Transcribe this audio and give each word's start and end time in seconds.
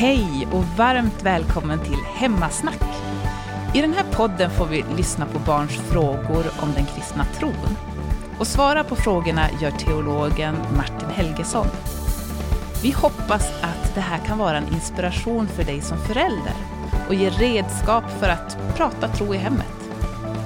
Hej 0.00 0.48
och 0.52 0.64
varmt 0.64 1.22
välkommen 1.22 1.78
till 1.78 1.98
Hemmasnack. 2.14 2.82
I 3.74 3.80
den 3.80 3.92
här 3.92 4.04
podden 4.12 4.50
får 4.50 4.66
vi 4.66 4.84
lyssna 4.96 5.26
på 5.26 5.38
barns 5.38 5.76
frågor 5.76 6.44
om 6.62 6.72
den 6.74 6.86
kristna 6.86 7.24
tron. 7.24 7.76
Och 8.38 8.46
svara 8.46 8.84
på 8.84 8.96
frågorna 8.96 9.46
gör 9.60 9.70
teologen 9.70 10.56
Martin 10.76 11.08
Helgesson. 11.08 11.66
Vi 12.82 12.90
hoppas 12.90 13.52
att 13.62 13.94
det 13.94 14.00
här 14.00 14.18
kan 14.18 14.38
vara 14.38 14.56
en 14.56 14.74
inspiration 14.74 15.48
för 15.48 15.64
dig 15.64 15.80
som 15.80 15.98
förälder 15.98 16.54
och 17.08 17.14
ge 17.14 17.30
redskap 17.30 18.04
för 18.20 18.28
att 18.28 18.58
prata 18.76 19.08
tro 19.08 19.34
i 19.34 19.38
hemmet. 19.38 19.90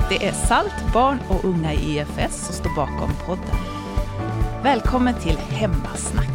Det 0.08 0.26
är 0.26 0.32
SALT, 0.32 0.92
barn 0.92 1.18
och 1.28 1.44
unga 1.44 1.72
i 1.72 1.98
EFS 1.98 2.46
som 2.46 2.54
står 2.54 2.76
bakom 2.76 3.10
podden. 3.26 3.56
Välkommen 4.62 5.14
till 5.14 5.36
Hemmasnack. 5.36 6.33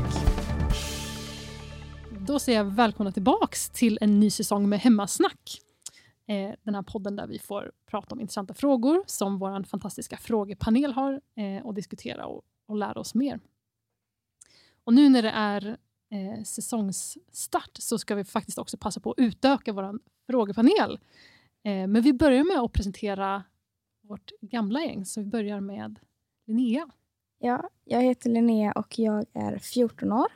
Då 2.39 2.43
säger 2.43 2.59
jag 2.59 2.65
välkomna 2.65 3.11
tillbaks 3.11 3.69
till 3.69 3.97
en 4.01 4.19
ny 4.19 4.29
säsong 4.29 4.69
med 4.69 4.79
Hemmasnack. 4.79 5.61
Eh, 6.27 6.51
den 6.63 6.75
här 6.75 6.81
podden 6.81 7.15
där 7.15 7.27
vi 7.27 7.39
får 7.39 7.71
prata 7.85 8.15
om 8.15 8.21
intressanta 8.21 8.53
frågor 8.53 9.03
som 9.05 9.39
vår 9.39 9.63
fantastiska 9.63 10.17
frågepanel 10.17 10.93
har 10.93 11.21
eh, 11.35 11.65
och 11.65 11.73
diskutera 11.73 12.25
och, 12.25 12.41
och 12.67 12.75
lära 12.75 12.99
oss 12.99 13.15
mer. 13.15 13.39
Och 14.83 14.93
nu 14.93 15.09
när 15.09 15.21
det 15.21 15.29
är 15.29 15.77
eh, 16.11 16.43
säsongsstart 16.43 17.71
så 17.79 17.97
ska 17.97 18.15
vi 18.15 18.23
faktiskt 18.23 18.57
också 18.57 18.77
passa 18.77 18.99
på 18.99 19.11
att 19.11 19.19
utöka 19.19 19.73
vår 19.73 19.99
frågepanel. 20.29 20.99
Eh, 21.63 21.87
men 21.87 22.01
vi 22.01 22.13
börjar 22.13 22.43
med 22.43 22.59
att 22.59 22.73
presentera 22.73 23.43
vårt 24.01 24.31
gamla 24.41 24.81
gäng, 24.81 25.05
så 25.05 25.21
vi 25.21 25.25
börjar 25.25 25.59
med 25.59 25.99
Linnea. 26.47 26.89
Ja, 27.39 27.69
jag 27.83 28.01
heter 28.01 28.29
Linnea 28.29 28.71
och 28.71 28.99
jag 28.99 29.25
är 29.33 29.57
14 29.57 30.11
år. 30.11 30.27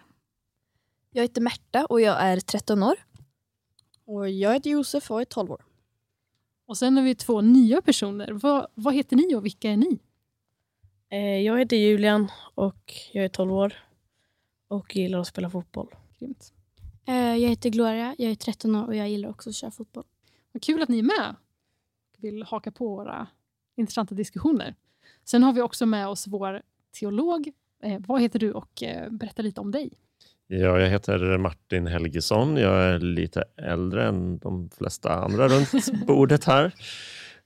Jag 1.16 1.24
heter 1.24 1.42
Märta 1.42 1.86
och 1.86 2.02
jag 2.02 2.22
är 2.22 2.40
13 2.40 2.84
år. 2.84 2.96
Och 4.06 4.30
jag 4.30 4.54
heter 4.54 4.70
Josef 4.70 5.12
och 5.12 5.22
är 5.22 5.26
12 5.26 5.52
år. 5.52 5.66
Och 6.66 6.78
sen 6.78 6.98
har 6.98 7.04
vi 7.04 7.16
två 7.16 7.42
nya 7.42 7.82
personer. 7.82 8.32
Vad, 8.32 8.68
vad 8.74 8.94
heter 8.94 9.16
ni 9.16 9.36
och 9.36 9.46
vilka 9.46 9.72
är 9.72 9.78
ni? 9.78 10.00
Eh, 11.10 11.40
jag 11.40 11.60
heter 11.60 11.78
Julian 11.78 12.32
och 12.56 12.94
jag 13.12 13.26
är 13.26 13.30
12 13.30 13.54
år 13.54 13.74
och 14.68 14.96
gillar 14.96 15.20
att 15.20 15.28
spela 15.28 15.50
fotboll. 15.50 15.96
Grymt. 16.20 16.54
Eh, 17.06 17.16
jag 17.16 17.50
heter 17.50 17.70
Gloria, 17.70 18.16
jag 18.18 18.32
är 18.32 18.36
13 18.36 18.76
år 18.76 18.88
och 18.88 18.96
jag 18.96 19.10
gillar 19.10 19.30
också 19.30 19.50
att 19.50 19.56
köra 19.56 19.72
fotboll. 19.72 20.06
Vad 20.52 20.64
kul 20.64 20.82
att 20.82 20.90
ni 20.90 21.00
är 21.00 21.04
med 21.04 21.36
och 22.18 22.24
vill 22.24 22.44
haka 22.44 22.72
på 22.72 22.88
våra 22.88 23.28
intressanta 23.76 24.16
diskussioner. 24.16 24.76
Sen 25.24 25.44
har 25.44 25.54
vi 25.54 25.62
också 25.62 25.86
med 25.86 26.08
oss 26.08 26.28
vår 26.28 26.62
teolog. 26.92 27.52
Eh, 27.84 28.02
vad 28.08 28.22
heter 28.22 28.40
du 28.40 28.52
och 28.52 28.84
berätta 29.10 29.42
lite 29.42 29.62
om 29.62 29.72
dig. 29.72 29.94
Ja, 30.60 30.80
jag 30.80 30.90
heter 30.90 31.38
Martin 31.38 31.88
Helgesson. 31.88 32.58
Jag 32.58 32.76
är 32.76 33.00
lite 33.00 33.44
äldre 33.58 34.08
än 34.08 34.38
de 34.38 34.70
flesta 34.78 35.14
andra 35.14 35.48
runt 35.48 35.72
bordet 36.08 36.44
här. 36.44 36.72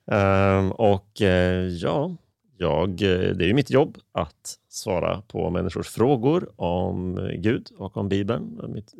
Um, 0.06 0.72
och 0.72 1.22
uh, 1.22 1.28
ja, 1.68 2.16
jag, 2.58 2.96
det 2.98 3.50
är 3.50 3.54
mitt 3.54 3.70
jobb 3.70 3.98
att 4.12 4.56
svara 4.70 5.22
på 5.28 5.50
människors 5.50 5.88
frågor 5.88 6.50
om 6.62 7.30
Gud 7.34 7.68
och 7.78 7.98
om 7.98 8.10
Bibeln 8.10 8.60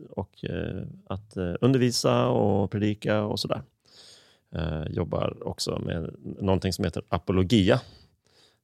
och 0.10 0.46
uh, 0.50 0.84
att 1.08 1.38
uh, 1.38 1.56
undervisa 1.62 2.28
och 2.28 2.72
predika 2.72 3.24
och 3.24 3.40
sådär. 3.40 3.62
Uh, 4.56 4.88
jobbar 4.90 5.48
också 5.48 5.80
med 5.80 6.16
någonting 6.42 6.74
som 6.74 6.86
heter 6.86 7.04
apologia 7.10 7.82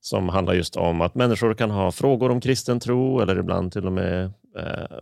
som 0.02 0.30
handlar 0.30 0.54
just 0.54 0.76
om 0.76 1.02
att 1.02 1.16
människor 1.16 1.54
kan 1.54 1.72
ha 1.72 1.92
frågor 1.92 2.32
om 2.32 2.42
kristen 2.42 2.80
tro 2.80 3.20
eller 3.20 3.40
ibland 3.40 3.72
till 3.72 3.86
och 3.86 3.94
med 3.94 4.32
eh, 4.56 5.00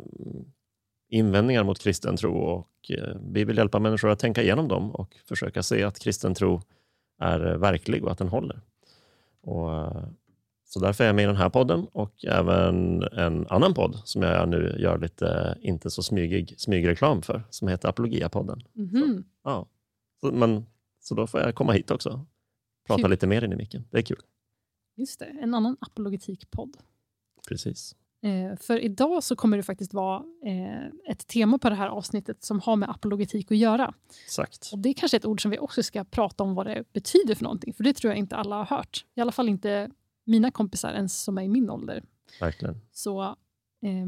invändningar 1.10 1.64
mot 1.64 1.80
kristen 1.80 2.18
tro 2.18 2.38
och 2.38 2.92
eh, 2.92 3.16
vi 3.32 3.44
vill 3.44 3.58
hjälpa 3.58 3.80
människor 3.80 4.10
att 4.10 4.20
tänka 4.20 4.42
igenom 4.44 4.68
dem 4.68 4.92
och 4.92 5.18
försöka 5.26 5.64
se 5.64 5.84
att 5.84 6.00
kristen 6.00 6.34
tro 6.34 6.62
är 7.20 7.40
verklig 7.40 8.04
och 8.04 8.12
att 8.12 8.18
den 8.18 8.28
håller. 8.28 8.62
Och, 9.42 9.74
eh, 9.74 10.04
så 10.66 10.80
därför 10.80 11.04
är 11.04 11.08
jag 11.08 11.16
med 11.16 11.24
i 11.24 11.28
den 11.28 11.36
här 11.36 11.50
podden 11.50 11.88
och 11.92 12.26
även 12.26 13.04
en 13.04 13.48
annan 13.48 13.74
podd 13.74 14.02
som 14.04 14.22
jag 14.22 14.50
nu 14.50 14.76
gör 14.80 14.98
lite, 14.98 15.58
inte 15.62 15.90
så 15.90 16.04
smygig, 16.04 16.56
smygreklam 16.58 17.22
för, 17.22 17.44
som 17.50 17.68
heter 17.68 17.90
Apologia-podden. 17.90 18.64
Mm 18.76 18.90
-hmm. 18.90 19.18
så, 19.18 19.24
ja. 19.44 19.68
så, 20.22 20.32
men, 20.32 20.66
så 21.00 21.16
då 21.16 21.28
får 21.28 21.40
jag 21.40 21.56
komma 21.56 21.72
hit 21.72 21.92
också. 21.92 22.26
Prata 22.88 23.02
kul. 23.02 23.12
lite 23.12 23.28
mer 23.28 23.44
in 23.44 23.54
i 23.54 23.56
micken. 23.56 23.84
Det 23.92 23.98
är 23.98 24.02
kul. 24.02 24.22
Just 24.96 25.20
det, 25.20 25.26
en 25.26 25.54
annan 25.54 25.78
apologetikpodd. 25.80 26.78
Precis. 27.48 27.96
Eh, 28.24 28.58
för 28.58 28.80
idag 28.80 29.24
så 29.24 29.36
kommer 29.36 29.58
det 29.58 29.64
faktiskt 29.64 29.94
vara 29.94 30.24
eh, 30.46 30.86
ett 31.12 31.28
tema 31.28 31.58
på 31.58 31.70
det 31.70 31.76
här 31.76 31.88
avsnittet 31.88 32.44
som 32.44 32.60
har 32.60 32.76
med 32.76 32.90
apologetik 32.90 33.52
att 33.52 33.58
göra. 33.58 33.94
Exakt. 34.26 34.70
Och 34.74 34.80
Det 34.80 34.90
är 34.90 34.94
kanske 34.94 35.18
ett 35.18 35.26
ord 35.26 35.42
som 35.42 35.52
vi 35.52 35.60
också 35.60 35.84
ska 35.84 36.04
prata 36.04 36.44
om 36.44 36.56
vad 36.56 36.66
det 36.66 36.84
betyder 36.94 37.36
för 37.36 37.44
någonting, 37.44 37.74
för 37.74 37.84
det 37.84 37.94
tror 37.94 38.12
jag 38.12 38.18
inte 38.18 38.36
alla 38.36 38.56
har 38.56 38.66
hört. 38.66 39.06
I 39.16 39.22
alla 39.22 39.32
fall 39.32 39.50
inte 39.50 39.92
mina 40.26 40.52
kompisar 40.52 40.94
ens 40.94 41.24
som 41.24 41.38
är 41.38 41.42
i 41.42 41.48
min 41.48 41.70
ålder. 41.70 42.04
Verkligen. 42.40 42.82
Så 42.92 43.22
eh, 43.82 44.08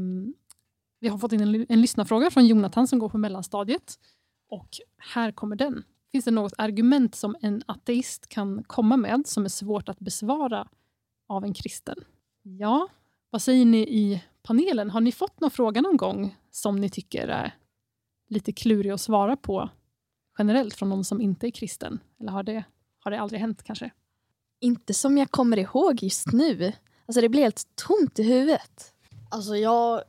Vi 1.00 1.08
har 1.08 1.18
fått 1.18 1.32
in 1.32 1.40
en, 1.40 1.66
en 1.68 1.80
lyssnarfråga 1.80 2.30
från 2.30 2.46
Jonathan 2.46 2.88
som 2.88 2.98
går 2.98 3.08
på 3.08 3.18
mellanstadiet. 3.18 3.98
Och 4.50 4.68
här 4.98 5.32
kommer 5.32 5.56
den. 5.56 5.82
Finns 6.12 6.24
det 6.24 6.30
något 6.30 6.52
argument 6.58 7.14
som 7.14 7.36
en 7.40 7.62
ateist 7.66 8.28
kan 8.28 8.64
komma 8.64 8.96
med 8.96 9.26
som 9.26 9.44
är 9.44 9.48
svårt 9.48 9.88
att 9.88 9.98
besvara 9.98 10.68
av 11.28 11.44
en 11.44 11.54
kristen? 11.54 11.96
Ja, 12.42 12.88
vad 13.34 13.42
säger 13.42 13.64
ni 13.64 13.78
i 13.78 14.22
panelen? 14.42 14.90
Har 14.90 15.00
ni 15.00 15.12
fått 15.12 15.40
någon 15.40 15.50
fråga 15.50 15.80
någon 15.80 15.96
gång 15.96 16.36
som 16.50 16.76
ni 16.76 16.90
tycker 16.90 17.28
är 17.28 17.54
lite 18.28 18.52
klurig 18.52 18.90
att 18.90 19.00
svara 19.00 19.36
på 19.36 19.68
generellt 20.38 20.74
från 20.74 20.88
någon 20.88 21.04
som 21.04 21.20
inte 21.20 21.46
är 21.46 21.50
kristen? 21.50 22.00
Eller 22.20 22.32
har 22.32 22.42
det, 22.42 22.64
har 22.98 23.10
det 23.10 23.20
aldrig 23.20 23.40
hänt 23.40 23.62
kanske? 23.62 23.90
Inte 24.60 24.94
som 24.94 25.18
jag 25.18 25.30
kommer 25.30 25.58
ihåg 25.58 26.02
just 26.02 26.32
nu. 26.32 26.72
Alltså 27.06 27.20
det 27.20 27.28
blir 27.28 27.42
helt 27.42 27.68
tomt 27.74 28.18
i 28.18 28.22
huvudet. 28.22 28.94
Alltså 29.30 29.56
jag 29.56 30.02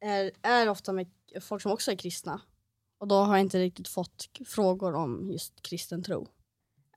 är, 0.00 0.30
är 0.42 0.68
ofta 0.68 0.92
med 0.92 1.06
folk 1.40 1.62
som 1.62 1.72
också 1.72 1.92
är 1.92 1.96
kristna. 1.96 2.40
Och 2.98 3.08
då 3.08 3.14
har 3.14 3.36
jag 3.36 3.40
inte 3.40 3.58
riktigt 3.58 3.88
fått 3.88 4.30
frågor 4.46 4.94
om 4.94 5.30
just 5.30 5.62
kristen 5.62 6.02
tro. 6.02 6.28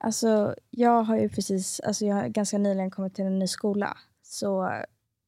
Alltså 0.00 0.54
jag 0.70 1.02
har 1.02 1.16
ju 1.16 1.28
precis, 1.28 1.80
alltså 1.80 2.06
jag 2.06 2.16
har 2.16 2.28
ganska 2.28 2.58
nyligen 2.58 2.90
kommit 2.90 3.14
till 3.14 3.24
en 3.24 3.38
ny 3.38 3.46
skola. 3.46 3.98
Så, 4.22 4.70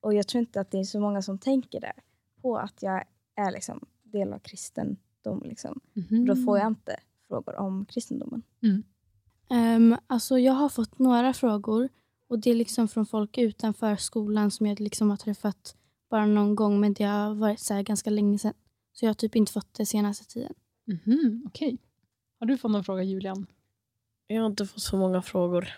och 0.01 0.15
jag 0.15 0.29
tror 0.29 0.41
inte 0.41 0.61
att 0.61 0.71
det 0.71 0.79
är 0.79 0.85
så 0.85 1.01
många 1.01 1.23
som 1.23 1.39
tänker 1.39 1.81
där 1.81 2.03
på 2.43 2.57
att 2.57 2.83
jag 2.83 3.05
är 3.37 3.53
liksom 3.53 3.87
del 4.03 4.33
av 4.33 4.39
kristendom. 4.39 5.43
Liksom. 5.45 5.81
Mm. 6.11 6.27
Då 6.27 6.37
får 6.37 6.59
jag 6.59 6.67
inte 6.67 6.97
frågor 7.29 7.57
om 7.57 7.85
kristendomen. 7.85 8.43
Mm. 8.63 8.83
Um, 9.51 9.99
alltså 10.07 10.39
jag 10.39 10.53
har 10.53 10.69
fått 10.69 10.99
några 10.99 11.33
frågor 11.33 11.89
och 12.29 12.39
det 12.39 12.51
är 12.51 12.55
liksom 12.55 12.89
från 12.89 13.07
folk 13.07 13.39
utanför 13.39 13.97
skolan 13.97 14.51
som 14.51 14.67
jag 14.67 14.81
liksom 14.81 15.11
har 15.11 15.17
träffat 15.17 15.77
bara 16.11 16.27
någon 16.27 16.55
gång 16.55 16.81
men 16.81 16.95
det 16.95 17.05
har 17.05 17.35
varit 17.35 17.61
så 17.61 17.83
ganska 17.83 18.11
länge 18.11 18.39
sedan. 18.39 18.55
Så 18.93 19.05
jag 19.05 19.09
har 19.09 19.15
typ 19.15 19.37
inte 19.37 19.53
fått 19.53 19.75
det 19.75 19.87
senaste 19.87 20.25
tiden. 20.25 20.55
Mm, 20.87 21.43
Okej. 21.47 21.69
Okay. 21.69 21.79
Har 22.41 22.47
du 22.47 22.59
fått 22.59 22.71
någon 22.71 22.85
fråga 22.85 23.03
Julian? 23.03 23.47
Jag 24.27 24.41
har 24.43 24.47
inte 24.47 24.67
fått 24.67 24.83
så 24.83 24.97
många 24.97 25.23
frågor. 25.23 25.69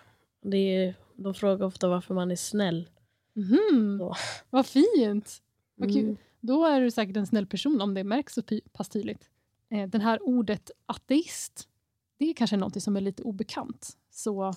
Det 0.42 0.56
är, 0.56 0.94
de 1.16 1.34
frågar 1.34 1.66
ofta 1.66 1.88
varför 1.88 2.14
man 2.14 2.30
är 2.30 2.36
snäll. 2.36 2.88
Mm. 3.36 4.00
Vad 4.50 4.66
fint! 4.66 5.42
Vad 5.74 5.92
kul. 5.92 6.04
Mm. 6.04 6.16
Då 6.41 6.64
är 6.64 6.80
du 6.80 6.91
säkert 6.91 7.16
en 7.16 7.26
snäll 7.26 7.46
person 7.46 7.80
om 7.80 7.94
det 7.94 8.04
märks 8.04 8.34
så 8.34 8.42
pass 8.72 8.88
tydligt. 8.88 9.30
Eh, 9.70 9.88
det 9.88 9.98
här 9.98 10.22
ordet 10.22 10.70
ateist, 10.86 11.68
det 12.18 12.30
är 12.30 12.34
kanske 12.34 12.56
något 12.56 12.82
som 12.82 12.96
är 12.96 13.00
lite 13.00 13.22
obekant. 13.22 13.96
Så 14.10 14.48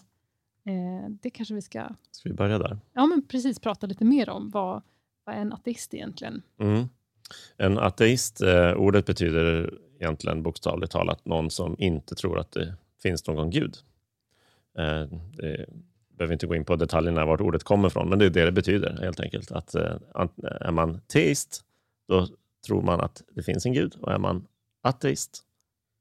eh, 0.66 1.10
det 1.22 1.30
kanske 1.30 1.54
vi 1.54 1.62
ska... 1.62 1.90
Ska 2.12 2.30
vi 2.30 2.36
börja 2.36 2.58
där? 2.58 2.80
Ja, 2.94 3.06
men 3.06 3.28
precis. 3.28 3.60
Prata 3.60 3.88
lite 3.88 4.06
mer 4.06 4.30
om 4.30 4.50
vad, 4.50 4.82
vad 5.24 5.36
är 5.36 5.40
en 5.40 5.54
ateist 5.54 5.94
egentligen? 5.94 6.42
Mm. 6.60 6.90
En 7.58 7.78
ateist, 7.78 8.42
eh, 8.42 8.74
ordet 8.74 9.06
betyder 9.06 9.74
egentligen 10.00 10.44
bokstavligt 10.44 10.92
talat 10.92 11.26
någon 11.26 11.50
som 11.50 11.76
inte 11.80 12.16
tror 12.16 12.40
att 12.40 12.52
det 12.52 12.76
finns 13.02 13.28
någon 13.28 13.50
gud. 13.50 13.78
Eh, 14.78 15.20
det 15.38 15.66
behöver 16.24 16.34
inte 16.34 16.48
gå 16.48 16.56
in 16.56 16.66
på 16.66 16.76
detaljerna 16.76 17.26
vart 17.26 17.42
ordet 17.42 17.64
kommer 17.64 17.88
ifrån, 17.88 18.10
men 18.10 18.20
det 18.20 18.26
är 18.26 18.30
det 18.30 18.46
det 18.46 18.52
betyder 18.52 18.98
helt 19.02 19.20
enkelt. 19.20 19.52
Att 19.52 19.76
eh, 19.76 19.96
är 20.62 20.72
man 20.72 21.02
teist, 21.08 21.62
då 22.08 22.28
tror 22.68 22.82
man 22.82 23.02
att 23.02 23.22
det 23.36 23.44
finns 23.44 23.66
en 23.66 23.74
gud 23.74 23.96
och 24.02 24.12
är 24.12 24.18
man 24.18 24.48
ateist 24.84 25.44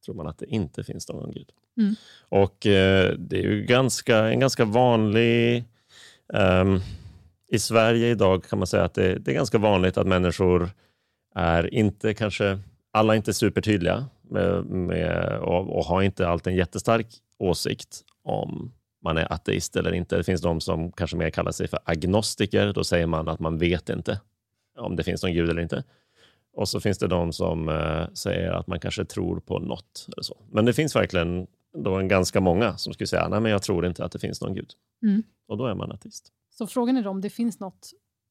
tror 0.04 0.14
man 0.14 0.26
att 0.26 0.38
det 0.38 0.46
inte 0.46 0.84
finns 0.84 1.08
någon 1.08 1.32
gud. 1.32 1.50
Mm. 1.76 1.94
Och 2.28 2.66
eh, 2.66 3.14
det 3.18 3.38
är 3.38 3.42
ju 3.42 3.62
ganska, 3.62 4.18
en 4.18 4.40
ganska 4.40 4.64
vanlig 4.64 5.64
um, 6.32 6.80
i 7.48 7.58
Sverige 7.58 8.08
idag 8.08 8.44
kan 8.44 8.58
man 8.58 8.66
säga 8.66 8.84
att 8.84 8.94
det, 8.94 9.18
det, 9.18 9.30
är 9.30 9.34
ganska 9.34 9.58
vanligt 9.58 9.98
att 9.98 10.06
människor 10.06 10.70
är 11.34 11.74
inte 11.74 12.14
kanske, 12.14 12.58
alla 12.92 13.12
är 13.12 13.16
inte 13.16 13.34
supertydliga 13.34 14.06
med, 14.22 14.64
med, 14.64 15.38
och, 15.38 15.78
och 15.78 15.84
har 15.84 16.02
inte 16.02 16.28
alltid 16.28 16.50
en 16.52 16.58
jättestark 16.58 17.06
åsikt 17.38 18.00
om 18.22 18.72
man 19.02 19.16
är 19.16 19.32
ateist 19.32 19.76
eller 19.76 19.92
inte. 19.92 20.16
Det 20.16 20.24
finns 20.24 20.40
de 20.40 20.60
som 20.60 20.92
kanske 20.92 21.16
mer 21.16 21.30
kallar 21.30 21.52
sig 21.52 21.68
för 21.68 21.78
agnostiker. 21.84 22.72
Då 22.72 22.84
säger 22.84 23.06
man 23.06 23.28
att 23.28 23.40
man 23.40 23.58
vet 23.58 23.88
inte 23.88 24.20
om 24.78 24.96
det 24.96 25.04
finns 25.04 25.22
någon 25.22 25.32
gud 25.32 25.50
eller 25.50 25.62
inte. 25.62 25.84
Och 26.52 26.68
så 26.68 26.80
finns 26.80 26.98
det 26.98 27.06
de 27.06 27.32
som 27.32 27.68
eh, 27.68 28.12
säger 28.14 28.50
att 28.50 28.66
man 28.66 28.80
kanske 28.80 29.04
tror 29.04 29.40
på 29.40 29.58
något. 29.58 30.06
Eller 30.12 30.22
så. 30.22 30.36
Men 30.50 30.64
det 30.64 30.72
finns 30.72 30.96
verkligen 30.96 31.46
då 31.78 31.94
en 31.94 32.08
ganska 32.08 32.40
många 32.40 32.76
som 32.76 32.92
skulle 32.92 33.06
säga 33.06 33.28
nej 33.28 33.40
men 33.40 33.52
jag 33.52 33.62
tror 33.62 33.86
inte 33.86 34.04
att 34.04 34.12
det 34.12 34.18
finns 34.18 34.40
någon 34.40 34.54
gud. 34.54 34.70
Mm. 35.02 35.22
Och 35.48 35.56
då 35.58 35.66
är 35.66 35.74
man 35.74 35.92
ateist. 35.92 36.32
Så 36.50 36.66
frågan 36.66 36.96
är 36.96 37.06
om 37.06 37.20
det 37.20 37.30
finns 37.30 37.60
något, 37.60 37.90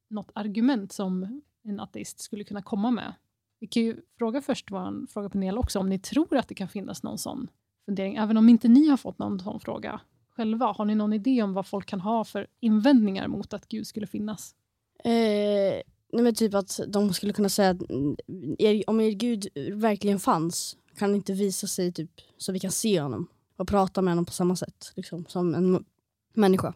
något 0.09 0.31
argument 0.35 0.91
som 0.91 1.41
en 1.63 1.79
ateist 1.79 2.19
skulle 2.19 2.44
kunna 2.44 2.62
komma 2.62 2.91
med. 2.91 3.13
Vi 3.59 3.67
kan 3.67 3.83
ju 3.83 3.97
fråga 4.17 4.41
först 4.41 4.71
vår 4.71 5.07
fråga 5.07 5.29
panel 5.29 5.57
också, 5.57 5.79
om 5.79 5.89
ni 5.89 6.00
tror 6.00 6.38
att 6.38 6.47
det 6.47 6.56
kan 6.56 6.67
finnas 6.67 7.03
någon 7.03 7.17
sån 7.17 7.47
fundering, 7.85 8.15
även 8.15 8.38
om 8.38 8.50
inte 8.50 8.67
ni 8.67 8.88
har 8.88 8.97
fått 8.97 9.19
någon 9.19 9.39
sån 9.39 9.59
fråga 9.59 10.01
själva. 10.35 10.65
Har 10.65 10.85
ni 10.85 10.95
någon 10.95 11.13
idé 11.13 11.43
om 11.43 11.53
vad 11.53 11.67
folk 11.67 11.85
kan 11.85 12.01
ha 12.01 12.23
för 12.23 12.47
invändningar 12.59 13.27
mot 13.27 13.53
att 13.53 13.67
Gud 13.67 13.87
skulle 13.87 14.07
finnas? 14.07 14.55
Eh, 15.03 15.81
nej 16.13 16.23
men 16.23 16.35
typ 16.35 16.53
att 16.53 16.79
de 16.87 17.13
skulle 17.13 17.33
kunna 17.33 17.49
säga 17.49 17.69
att 17.69 17.89
mm, 17.89 18.15
er, 18.59 18.83
om 18.87 19.01
er 19.01 19.11
gud 19.11 19.47
verkligen 19.73 20.19
fanns 20.19 20.77
kan 20.95 21.09
han 21.09 21.15
inte 21.15 21.33
visa 21.33 21.67
sig 21.67 21.91
typ 21.91 22.11
så 22.37 22.51
vi 22.51 22.59
kan 22.59 22.71
se 22.71 23.01
honom 23.01 23.27
och 23.57 23.67
prata 23.67 24.01
med 24.01 24.11
honom 24.11 24.25
på 24.25 24.31
samma 24.31 24.55
sätt 24.55 24.93
liksom, 24.95 25.25
som 25.27 25.55
en 25.55 25.85
människa. 26.33 26.73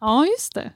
Ja, 0.00 0.26
just 0.26 0.54
det. 0.54 0.72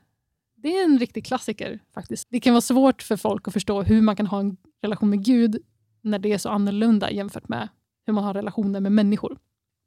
Det 0.56 0.78
är 0.78 0.84
en 0.84 0.98
riktig 0.98 1.26
klassiker 1.26 1.80
faktiskt. 1.94 2.28
Det 2.30 2.40
kan 2.40 2.54
vara 2.54 2.60
svårt 2.60 3.02
för 3.02 3.16
folk 3.16 3.48
att 3.48 3.54
förstå 3.54 3.82
hur 3.82 4.02
man 4.02 4.16
kan 4.16 4.26
ha 4.26 4.40
en 4.40 4.56
relation 4.82 5.10
med 5.10 5.25
Gud 5.25 5.62
när 6.02 6.19
det 6.19 6.32
är 6.32 6.38
så 6.38 6.48
annorlunda 6.48 7.10
jämfört 7.10 7.48
med 7.48 7.69
hur 8.06 8.12
man 8.12 8.25
har 8.25 8.34
relationer 8.34 8.80
med 8.80 8.92
människor. 8.92 9.38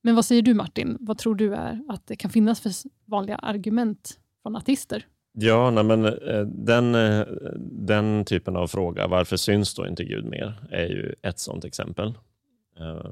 Men 0.01 0.15
vad 0.15 0.25
säger 0.25 0.41
du 0.41 0.53
Martin? 0.53 0.97
Vad 0.99 1.17
tror 1.17 1.35
du 1.35 1.53
är 1.53 1.83
att 1.87 2.07
det 2.07 2.15
kan 2.15 2.31
finnas 2.31 2.59
för 2.59 2.71
vanliga 3.05 3.35
argument 3.35 4.19
från 4.43 4.55
ateister? 4.55 5.05
Ja, 5.33 5.71
nej, 5.71 5.83
men 5.83 6.05
eh, 6.05 6.45
den, 6.45 6.95
eh, 6.95 7.25
den 7.61 8.25
typen 8.25 8.55
av 8.55 8.67
fråga, 8.67 9.07
varför 9.07 9.37
syns 9.37 9.75
då 9.75 9.87
inte 9.87 10.03
Gud 10.03 10.25
mer, 10.25 10.63
är 10.69 10.87
ju 10.87 11.15
ett 11.21 11.39
sådant 11.39 11.65
exempel. 11.65 12.13
Eh, 12.79 13.11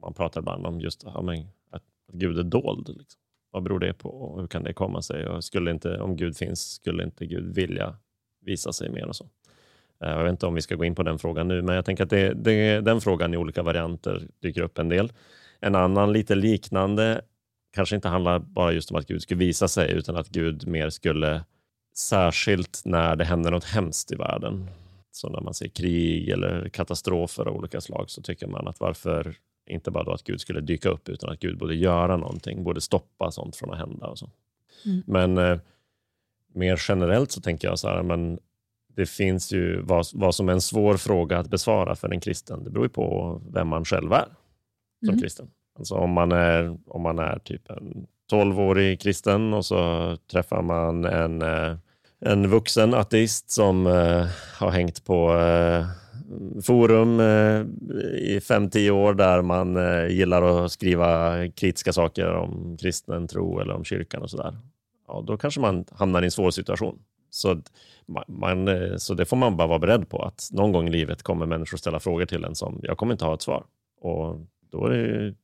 man 0.00 0.14
pratar 0.14 0.40
ibland 0.40 0.66
om 0.66 0.80
just 0.80 1.04
att 1.70 1.82
Gud 2.12 2.38
är 2.38 2.42
dold. 2.42 2.88
Liksom. 2.88 3.20
Vad 3.50 3.62
beror 3.62 3.78
det 3.78 3.94
på 3.94 4.08
och 4.08 4.40
hur 4.40 4.46
kan 4.46 4.64
det 4.64 4.72
komma 4.72 5.02
sig? 5.02 5.26
Och 5.26 5.44
skulle 5.44 5.70
inte, 5.70 6.00
om 6.00 6.16
Gud 6.16 6.36
finns, 6.36 6.70
skulle 6.70 7.04
inte 7.04 7.26
Gud 7.26 7.54
vilja 7.54 7.96
visa 8.40 8.72
sig 8.72 8.90
mer 8.90 9.06
och 9.06 9.16
så? 9.16 9.26
Jag 9.98 10.22
vet 10.22 10.30
inte 10.30 10.46
om 10.46 10.54
vi 10.54 10.62
ska 10.62 10.74
gå 10.74 10.84
in 10.84 10.94
på 10.94 11.02
den 11.02 11.18
frågan 11.18 11.48
nu, 11.48 11.62
men 11.62 11.74
jag 11.74 11.84
tänker 11.84 12.04
att 12.04 12.10
det, 12.10 12.34
det, 12.34 12.80
den 12.80 13.00
frågan 13.00 13.34
i 13.34 13.36
olika 13.36 13.62
varianter 13.62 14.28
dyker 14.40 14.62
upp 14.62 14.78
en 14.78 14.88
del. 14.88 15.12
En 15.64 15.74
annan 15.74 16.12
lite 16.12 16.34
liknande 16.34 17.20
kanske 17.74 17.96
inte 17.96 18.08
handlar 18.08 18.38
bara 18.38 18.72
just 18.72 18.90
om 18.90 18.96
att 18.96 19.06
Gud 19.06 19.22
skulle 19.22 19.38
visa 19.38 19.68
sig, 19.68 19.92
utan 19.92 20.16
att 20.16 20.28
Gud 20.28 20.66
mer 20.66 20.90
skulle, 20.90 21.44
särskilt 21.94 22.82
när 22.84 23.16
det 23.16 23.24
händer 23.24 23.50
något 23.50 23.64
hemskt 23.64 24.12
i 24.12 24.14
världen, 24.14 24.70
så 25.12 25.28
när 25.28 25.40
man 25.40 25.54
ser 25.54 25.68
krig 25.68 26.28
eller 26.28 26.68
katastrofer 26.68 27.48
av 27.48 27.56
olika 27.56 27.80
slag, 27.80 28.10
så 28.10 28.22
tycker 28.22 28.46
man 28.46 28.68
att 28.68 28.80
varför 28.80 29.36
inte 29.66 29.90
bara 29.90 30.04
då 30.04 30.12
att 30.12 30.24
Gud 30.24 30.40
skulle 30.40 30.60
dyka 30.60 30.88
upp, 30.88 31.08
utan 31.08 31.30
att 31.30 31.40
Gud 31.40 31.58
borde 31.58 31.74
göra 31.74 32.16
någonting, 32.16 32.64
borde 32.64 32.80
stoppa 32.80 33.30
sånt 33.30 33.56
från 33.56 33.70
att 33.72 33.78
hända. 33.78 34.06
och 34.06 34.18
så. 34.18 34.30
Mm. 34.84 35.02
Men 35.06 35.38
eh, 35.38 35.58
mer 36.54 36.80
generellt 36.88 37.32
så 37.32 37.40
tänker 37.40 37.68
jag 37.68 37.78
så 37.78 37.88
här, 37.88 38.02
men 38.02 38.38
det 38.96 39.06
finns 39.06 39.52
ju 39.52 39.82
vad, 39.82 40.06
vad 40.14 40.34
som 40.34 40.48
är 40.48 40.52
en 40.52 40.60
svår 40.60 40.96
fråga 40.96 41.38
att 41.38 41.50
besvara 41.50 41.94
för 41.94 42.08
en 42.08 42.20
kristen. 42.20 42.64
Det 42.64 42.70
beror 42.70 42.84
ju 42.84 42.90
på 42.90 43.40
vem 43.52 43.68
man 43.68 43.84
själv 43.84 44.12
är 44.12 44.26
som 45.04 45.08
Mm. 45.08 45.20
kristen. 45.20 45.50
Alltså 45.78 45.94
om 45.94 46.10
man 46.10 46.32
är, 46.32 46.78
om 46.86 47.02
man 47.02 47.18
är 47.18 47.38
typ 47.38 47.70
en 47.70 48.06
12-årig 48.32 49.00
kristen 49.00 49.54
och 49.54 49.64
så 49.64 50.16
träffar 50.32 50.62
man 50.62 51.04
en, 51.04 51.42
eh, 51.42 51.76
en 52.20 52.48
vuxen 52.48 52.94
ateist 52.94 53.50
som 53.50 53.86
eh, 53.86 54.26
har 54.58 54.70
hängt 54.70 55.04
på 55.04 55.34
eh, 55.36 55.86
forum 56.62 57.20
i 58.18 58.38
5-10 58.38 58.90
år 58.90 59.14
där 59.14 59.42
man 59.42 59.76
gillar 60.10 60.64
att 60.64 60.72
skriva 60.72 61.36
kritiska 61.48 61.92
saker 61.92 62.32
om 62.34 62.76
kristen 62.80 63.28
tro 63.28 63.60
eller 63.60 63.74
om 63.74 63.84
kyrkan 63.84 64.22
och 64.22 64.30
sådär. 64.30 64.58
Ja, 65.08 65.24
då 65.26 65.36
kanske 65.36 65.60
man 65.60 65.84
hamnar 65.90 66.22
i 66.22 66.24
en 66.24 66.30
svår 66.30 66.50
situation. 66.50 66.98
Så, 67.30 67.60
man, 68.28 68.68
så 68.98 69.14
det 69.14 69.24
får 69.24 69.36
man 69.36 69.56
bara 69.56 69.68
vara 69.68 69.78
beredd 69.78 70.08
på 70.08 70.22
att 70.22 70.48
någon 70.52 70.72
gång 70.72 70.88
i 70.88 70.90
livet 70.90 71.22
kommer 71.22 71.46
människor 71.46 71.78
ställa 71.78 72.00
frågor 72.00 72.26
till 72.26 72.44
en 72.44 72.54
som 72.54 72.80
jag 72.82 72.98
kommer 72.98 73.12
inte 73.12 73.24
ha 73.24 73.34
ett 73.34 73.42
svar. 73.42 73.64
Och 74.00 74.36
då 74.72 74.86
är 74.86 74.90
det 74.90 75.34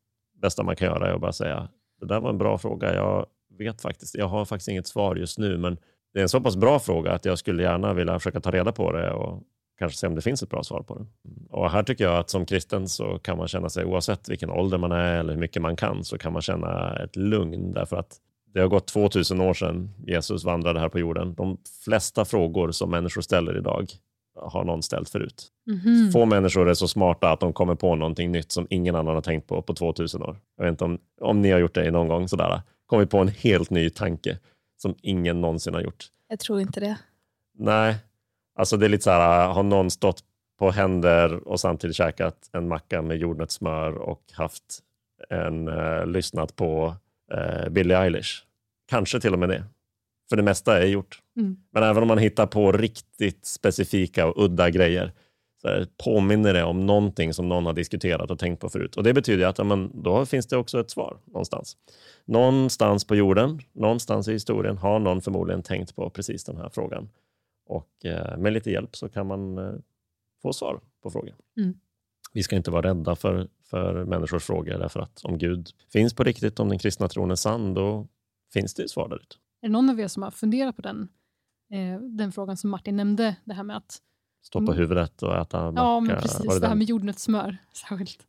bästa 0.42 0.62
man 0.62 0.76
kan 0.76 0.88
göra 0.88 1.08
är 1.08 1.14
att 1.14 1.20
bara 1.20 1.32
säga 1.32 1.68
det 2.00 2.06
där 2.06 2.20
var 2.20 2.30
en 2.30 2.38
bra 2.38 2.58
fråga. 2.58 2.94
Jag 2.94 3.26
vet 3.58 3.82
faktiskt, 3.82 4.14
jag 4.14 4.28
har 4.28 4.44
faktiskt 4.44 4.68
inget 4.68 4.86
svar 4.86 5.16
just 5.16 5.38
nu, 5.38 5.58
men 5.58 5.78
det 6.12 6.18
är 6.18 6.22
en 6.22 6.28
så 6.28 6.40
pass 6.40 6.56
bra 6.56 6.78
fråga 6.78 7.12
att 7.12 7.24
jag 7.24 7.38
skulle 7.38 7.62
gärna 7.62 7.94
vilja 7.94 8.18
försöka 8.18 8.40
ta 8.40 8.50
reda 8.50 8.72
på 8.72 8.92
det 8.92 9.12
och 9.12 9.42
kanske 9.78 9.98
se 9.98 10.06
om 10.06 10.14
det 10.14 10.20
finns 10.20 10.42
ett 10.42 10.50
bra 10.50 10.62
svar 10.62 10.82
på 10.82 10.98
det. 10.98 11.06
Och 11.50 11.70
här 11.70 11.82
tycker 11.82 12.04
jag 12.04 12.16
att 12.16 12.30
som 12.30 12.46
kristen 12.46 12.88
så 12.88 13.18
kan 13.18 13.38
man 13.38 13.48
känna 13.48 13.68
sig, 13.68 13.84
oavsett 13.84 14.28
vilken 14.28 14.50
ålder 14.50 14.78
man 14.78 14.92
är 14.92 15.18
eller 15.18 15.32
hur 15.32 15.40
mycket 15.40 15.62
man 15.62 15.76
kan, 15.76 16.04
så 16.04 16.18
kan 16.18 16.32
man 16.32 16.42
känna 16.42 16.96
ett 16.96 17.16
lugn 17.16 17.72
därför 17.72 17.96
att 17.96 18.16
det 18.54 18.60
har 18.60 18.68
gått 18.68 18.86
2000 18.86 19.40
år 19.40 19.54
sedan 19.54 19.90
Jesus 20.06 20.44
vandrade 20.44 20.80
här 20.80 20.88
på 20.88 20.98
jorden. 20.98 21.34
De 21.34 21.58
flesta 21.84 22.24
frågor 22.24 22.70
som 22.70 22.90
människor 22.90 23.20
ställer 23.20 23.58
idag 23.58 23.90
har 24.42 24.64
någon 24.64 24.82
ställt 24.82 25.08
förut. 25.08 25.46
Mhm. 25.66 26.10
Få 26.12 26.24
människor 26.24 26.68
är 26.68 26.74
så 26.74 26.88
smarta 26.88 27.30
att 27.30 27.40
de 27.40 27.52
kommer 27.52 27.74
på 27.74 27.94
någonting 27.94 28.32
nytt 28.32 28.52
som 28.52 28.66
ingen 28.70 28.94
annan 28.94 29.14
har 29.14 29.22
tänkt 29.22 29.46
på 29.46 29.62
på 29.62 29.74
2000 29.74 30.22
år. 30.22 30.36
Jag 30.56 30.64
vet 30.64 30.70
inte 30.70 30.84
om, 30.84 30.98
om 31.20 31.42
ni 31.42 31.50
har 31.50 31.58
gjort 31.58 31.74
det 31.74 31.90
någon 31.90 32.08
gång, 32.08 32.28
sådär. 32.28 32.62
kommit 32.86 33.10
på 33.10 33.18
en 33.18 33.28
helt 33.28 33.70
ny 33.70 33.90
tanke 33.90 34.38
som 34.76 34.94
ingen 35.02 35.40
någonsin 35.40 35.74
har 35.74 35.80
gjort. 35.80 36.04
Jag 36.28 36.38
tror 36.38 36.60
inte 36.60 36.80
det. 36.80 36.98
Nej, 37.58 37.96
alltså 38.58 38.76
det 38.76 38.86
är 38.86 38.90
lite 38.90 39.04
så 39.04 39.10
här, 39.10 39.48
har 39.48 39.62
någon 39.62 39.90
stått 39.90 40.22
på 40.58 40.70
händer 40.70 41.48
och 41.48 41.60
samtidigt 41.60 41.96
käkat 41.96 42.50
en 42.52 42.68
macka 42.68 43.02
med 43.02 43.16
jordnötssmör 43.16 43.92
och 43.92 44.22
haft 44.32 44.82
en, 45.30 45.68
eh, 45.68 46.06
lyssnat 46.06 46.56
på 46.56 46.94
eh, 47.32 47.68
Billie 47.68 47.94
Eilish? 47.94 48.44
Kanske 48.88 49.20
till 49.20 49.32
och 49.32 49.38
med 49.38 49.48
det. 49.48 49.64
För 50.28 50.36
det 50.36 50.42
mesta 50.42 50.82
är 50.82 50.86
gjort. 50.86 51.22
Mm. 51.36 51.56
Men 51.70 51.82
även 51.82 52.02
om 52.02 52.08
man 52.08 52.18
hittar 52.18 52.46
på 52.46 52.72
riktigt 52.72 53.46
specifika 53.46 54.26
och 54.26 54.44
udda 54.44 54.70
grejer 54.70 55.12
så 55.62 55.68
här, 55.68 55.86
påminner 56.04 56.54
det 56.54 56.64
om 56.64 56.86
någonting 56.86 57.34
som 57.34 57.48
någon 57.48 57.66
har 57.66 57.72
diskuterat 57.72 58.30
och 58.30 58.38
tänkt 58.38 58.60
på 58.60 58.68
förut. 58.68 58.96
Och 58.96 59.02
Det 59.02 59.14
betyder 59.14 59.46
att 59.46 59.58
ja, 59.58 59.64
men, 59.64 60.02
då 60.02 60.26
finns 60.26 60.46
det 60.46 60.56
också 60.56 60.80
ett 60.80 60.90
svar 60.90 61.18
någonstans. 61.26 61.76
Någonstans 62.24 63.04
på 63.04 63.16
jorden, 63.16 63.60
någonstans 63.72 64.28
i 64.28 64.32
historien 64.32 64.78
har 64.78 64.98
någon 64.98 65.22
förmodligen 65.22 65.62
tänkt 65.62 65.96
på 65.96 66.10
precis 66.10 66.44
den 66.44 66.56
här 66.56 66.68
frågan. 66.68 67.08
Och 67.66 68.04
eh, 68.04 68.38
med 68.38 68.52
lite 68.52 68.70
hjälp 68.70 68.96
så 68.96 69.08
kan 69.08 69.26
man 69.26 69.58
eh, 69.58 69.74
få 70.42 70.52
svar 70.52 70.80
på 71.02 71.10
frågan. 71.10 71.36
Mm. 71.56 71.74
Vi 72.32 72.42
ska 72.42 72.56
inte 72.56 72.70
vara 72.70 72.88
rädda 72.88 73.16
för, 73.16 73.48
för 73.70 74.04
människors 74.04 74.44
frågor 74.44 74.78
därför 74.78 75.00
att 75.00 75.24
om 75.24 75.38
Gud 75.38 75.70
finns 75.92 76.14
på 76.14 76.24
riktigt, 76.24 76.60
om 76.60 76.68
den 76.68 76.78
kristna 76.78 77.08
tron 77.08 77.30
är 77.30 77.34
sann, 77.34 77.74
då 77.74 78.06
finns 78.52 78.74
det 78.74 78.82
ju 78.82 78.88
svar 78.88 79.08
där 79.08 79.16
ute. 79.16 79.36
Är 79.60 79.68
det 79.68 79.72
någon 79.72 79.90
av 79.90 80.00
er 80.00 80.08
som 80.08 80.22
har 80.22 80.30
funderat 80.30 80.76
på 80.76 80.82
den, 80.82 81.08
eh, 81.72 82.00
den 82.00 82.32
frågan 82.32 82.56
som 82.56 82.70
Martin 82.70 82.96
nämnde? 82.96 83.36
Det 83.44 83.54
här 83.54 83.62
med 83.62 83.76
att 83.76 84.02
Stå 84.42 84.58
på 84.58 84.64
Mm. 84.72 84.76
huvudet 84.76 85.22
och 85.22 85.36
äta 85.36 85.70
macka. 85.70 85.80
Ja, 85.82 86.00
men 86.00 86.16
precis. 86.20 86.38
Det, 86.54 86.60
det 86.60 86.68
här 86.68 86.74
med 86.74 86.86
jordnötssmör 86.86 87.56
särskilt. 87.88 88.26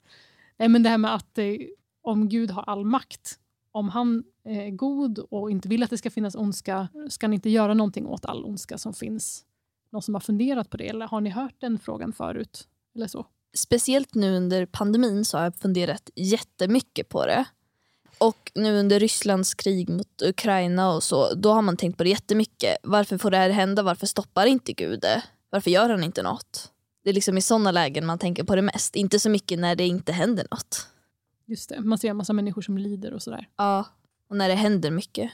Nej, 0.58 0.70
men 0.70 0.84
det 0.84 0.90
här 0.90 0.98
med 0.98 1.16
att 1.16 1.38
eh, 1.38 1.46
om 2.02 2.30
Gud 2.30 2.52
har 2.52 2.64
all 2.64 2.86
makt, 2.86 3.40
om 3.72 3.90
han 3.90 4.24
är 4.44 4.70
god 4.70 5.20
och 5.20 5.52
inte 5.52 5.68
vill 5.70 5.84
att 5.84 5.90
det 5.90 5.98
ska 5.98 6.10
finnas 6.10 6.36
ondska, 6.36 6.88
ska 7.10 7.26
han 7.28 7.34
inte 7.34 7.50
göra 7.50 7.74
någonting 7.74 8.08
åt 8.08 8.26
all 8.26 8.46
ondska 8.46 8.78
som 8.78 8.94
finns? 8.94 9.46
Någon 9.92 10.02
som 10.02 10.14
har 10.14 10.22
funderat 10.22 10.70
på 10.70 10.78
det? 10.78 10.88
Eller 10.90 11.08
har 11.08 11.22
ni 11.22 11.30
hört 11.30 11.56
den 11.60 11.80
frågan 11.80 12.14
förut? 12.14 12.68
Eller 12.96 13.08
så? 13.08 13.26
Speciellt 13.58 14.16
nu 14.16 14.36
under 14.38 14.66
pandemin 14.66 15.26
så 15.26 15.38
har 15.38 15.44
jag 15.44 15.56
funderat 15.56 16.10
jättemycket 16.16 17.10
på 17.10 17.26
det. 17.26 17.46
Och 18.20 18.52
nu 18.56 18.80
under 18.80 19.00
Rysslands 19.00 19.54
krig 19.54 19.90
mot 19.90 20.22
Ukraina 20.22 20.94
och 20.94 21.04
så, 21.04 21.34
då 21.34 21.52
har 21.52 21.62
man 21.62 21.78
tänkt 21.78 21.98
på 21.98 22.04
det 22.04 22.10
jättemycket. 22.10 22.78
Varför 22.84 23.18
får 23.18 23.32
det 23.32 23.38
här 23.38 23.50
hända? 23.50 23.84
Varför 23.84 24.08
stoppar 24.08 24.46
inte 24.46 24.74
Gud 24.74 25.02
det? 25.02 25.24
Varför 25.50 25.72
gör 25.72 25.90
han 25.90 26.04
inte 26.04 26.24
något? 26.24 26.72
Det 27.04 27.10
är 27.10 27.14
liksom 27.14 27.38
i 27.38 27.42
sådana 27.42 27.72
lägen 27.72 28.06
man 28.06 28.20
tänker 28.20 28.44
på 28.44 28.56
det 28.56 28.62
mest. 28.62 28.96
Inte 28.96 29.20
så 29.20 29.30
mycket 29.30 29.60
när 29.60 29.76
det 29.76 29.88
inte 29.88 30.12
händer 30.12 30.48
något. 30.52 30.88
Just 31.46 31.70
det, 31.70 31.82
man 31.82 31.98
ser 31.98 32.10
en 32.10 32.18
massa 32.18 32.34
människor 32.34 32.62
som 32.62 32.78
lider 32.78 33.14
och 33.14 33.22
sådär. 33.22 33.48
Ja. 33.58 33.86
Och 34.30 34.36
när 34.36 34.50
det 34.50 34.56
händer 34.56 34.92
mycket. 34.92 35.32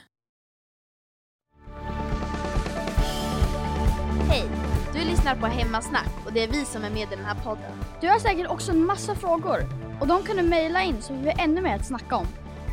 Hej! 4.28 4.44
Du 4.92 4.98
lyssnar 4.98 5.36
på 5.36 5.46
Hemmasnack 5.46 6.12
och 6.26 6.32
det 6.32 6.44
är 6.44 6.48
vi 6.48 6.64
som 6.64 6.84
är 6.84 6.90
med 6.90 7.02
i 7.12 7.16
den 7.16 7.24
här 7.24 7.34
podden. 7.44 7.72
Du 8.00 8.08
har 8.08 8.18
säkert 8.18 8.50
också 8.50 8.72
en 8.72 8.86
massa 8.86 9.14
frågor 9.14 9.68
och 10.00 10.06
de 10.06 10.22
kan 10.22 10.36
du 10.36 10.42
mejla 10.42 10.82
in 10.82 11.02
så 11.02 11.14
vi 11.14 11.22
får 11.22 11.40
ännu 11.40 11.60
mer 11.60 11.76
att 11.76 11.86
snacka 11.86 12.16
om. 12.16 12.26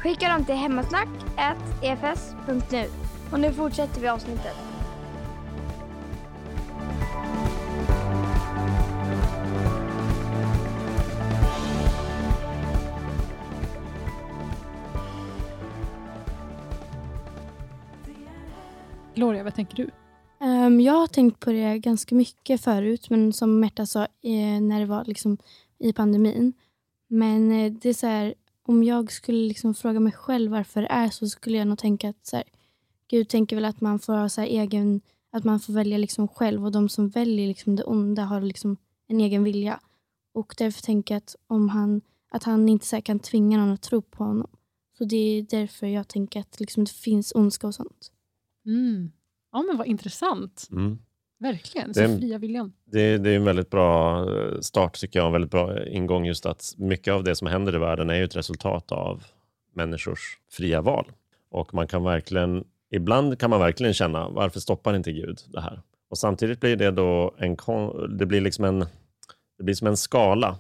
Skicka 0.04 0.30
dem 0.30 0.46
till 0.46 0.56
hemmasnack.efs.nu. 0.56 2.86
Och 3.32 3.40
nu 3.40 3.54
fortsätter 3.54 4.02
vi 4.02 4.08
avsnittet. 4.08 4.56
Gloria, 19.16 19.44
vad 19.44 19.56
tänker 19.56 19.76
du? 19.76 19.90
Ehm, 20.42 20.82
jag 20.82 20.94
har 20.94 21.08
tänkt 21.08 21.40
på 21.40 21.52
det 21.52 21.80
ganska 21.80 22.16
mycket 22.16 22.62
förut, 22.62 23.10
men 23.10 23.34
som 23.34 23.60
Märta 23.60 23.86
sa 23.86 24.04
eh, 24.04 24.62
när 24.62 24.80
det 24.80 24.86
var 24.86 25.06
liksom 25.06 25.38
i 25.80 25.94
pandemin. 25.94 26.54
Men 27.08 27.52
eh, 27.52 27.72
det 27.72 27.90
är 27.90 27.94
så 27.94 28.08
här, 28.08 28.34
om 28.64 28.84
jag 28.84 29.12
skulle 29.12 29.48
liksom 29.48 29.74
fråga 29.74 30.00
mig 30.00 30.14
själv 30.14 30.52
varför 30.52 30.82
det 30.82 30.88
är 30.88 31.10
så 31.10 31.30
skulle 31.30 31.58
jag 31.58 31.68
nog 31.68 31.78
tänka 31.78 32.10
att 32.10 32.26
så 32.26 32.36
här, 32.36 32.46
Gud 33.08 33.30
tänker 33.30 33.56
väl 33.56 33.66
att 33.66 33.82
man 33.82 34.00
får 34.00 34.14
ha 34.14 34.30
så 34.30 34.42
här 34.42 34.48
egen, 34.48 35.02
att 35.32 35.44
man 35.44 35.60
får 35.60 35.74
välja 35.74 35.98
liksom 35.98 36.28
själv 36.28 36.66
och 36.66 36.72
de 36.72 36.90
som 36.90 37.10
väljer 37.10 37.48
liksom 37.48 37.76
det 37.76 37.84
onda 37.84 38.24
har 38.24 38.42
liksom 38.42 38.78
en 39.08 39.20
egen 39.20 39.44
vilja. 39.44 39.80
Och 40.34 40.56
därför 40.58 40.82
tänker 40.82 41.16
jag 41.16 41.18
att, 41.18 41.36
om 41.48 41.70
han, 41.70 42.02
att 42.30 42.44
han 42.44 42.70
inte 42.70 42.86
så 42.86 42.96
här 42.96 43.02
kan 43.02 43.20
tvinga 43.20 43.58
någon 43.58 43.74
att 43.74 43.82
tro 43.82 44.02
på 44.02 44.24
honom. 44.24 44.50
Så 44.98 45.06
det 45.06 45.18
är 45.18 45.44
därför 45.44 45.88
jag 45.88 46.08
tänker 46.08 46.40
att 46.40 46.60
liksom 46.60 46.84
det 46.84 46.92
finns 46.92 47.32
ondska 47.36 47.68
och 47.68 47.76
sånt. 47.76 48.12
Mm. 48.66 49.12
Ja, 49.52 49.62
men 49.62 49.78
vad 49.78 49.88
intressant. 49.88 50.68
Mm. 50.72 51.00
Verkligen. 51.44 51.94
Så 51.94 52.00
Det- 52.00 52.18
fria 52.18 52.38
viljan. 52.38 52.74
Det, 52.86 53.18
det 53.18 53.30
är 53.30 53.36
en 53.36 53.44
väldigt 53.44 53.70
bra 53.70 54.20
eh, 54.38 54.60
start, 54.60 55.00
tycker 55.00 55.20
jag. 55.20 55.26
En 55.26 55.32
väldigt 55.34 55.52
bra 55.52 55.86
ingång 55.88 56.26
just 56.26 56.46
att 56.46 56.74
mycket 56.78 57.14
av 57.14 57.24
det 57.24 57.36
som 57.36 57.48
händer 57.48 57.76
i 57.76 57.78
världen 57.78 58.10
är 58.10 58.16
ju 58.16 58.24
ett 58.24 58.36
resultat 58.36 58.92
av 58.92 59.24
människors 59.74 60.38
fria 60.52 60.82
val. 60.82 61.06
Och 61.52 61.74
man 61.74 61.88
kan 61.88 62.04
verkligen, 62.04 62.64
ibland 62.92 63.40
kan 63.40 63.50
man 63.50 63.60
verkligen 63.60 63.94
känna, 63.94 64.30
varför 64.30 64.60
stoppar 64.60 64.96
inte 64.96 65.12
Gud 65.12 65.40
det 65.48 65.62
här? 65.62 65.82
Och 66.10 66.18
samtidigt 66.18 66.60
blir 66.60 66.76
det 66.76 66.92
då 66.92 67.36
en, 67.38 67.58
det 68.18 68.26
blir 68.26 68.42
liksom 68.42 68.66
en, 68.66 68.80
det 69.58 69.64
blir 69.64 69.76
som 69.76 69.88
en 69.88 69.98
skala 69.98 70.58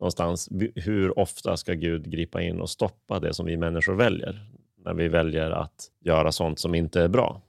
någonstans. 0.00 0.48
Hur 0.74 1.18
ofta 1.18 1.56
ska 1.56 1.72
Gud 1.74 2.10
gripa 2.10 2.42
in 2.42 2.60
och 2.60 2.70
stoppa 2.70 3.20
det 3.20 3.34
som 3.34 3.46
vi 3.46 3.56
människor 3.56 3.94
väljer? 3.94 4.46
När 4.84 4.94
vi 4.94 5.08
väljer 5.08 5.50
att 5.50 5.90
göra 6.04 6.32
sånt 6.32 6.58
som 6.58 6.74
inte 6.74 7.02
är 7.02 7.08
bra. 7.08 7.40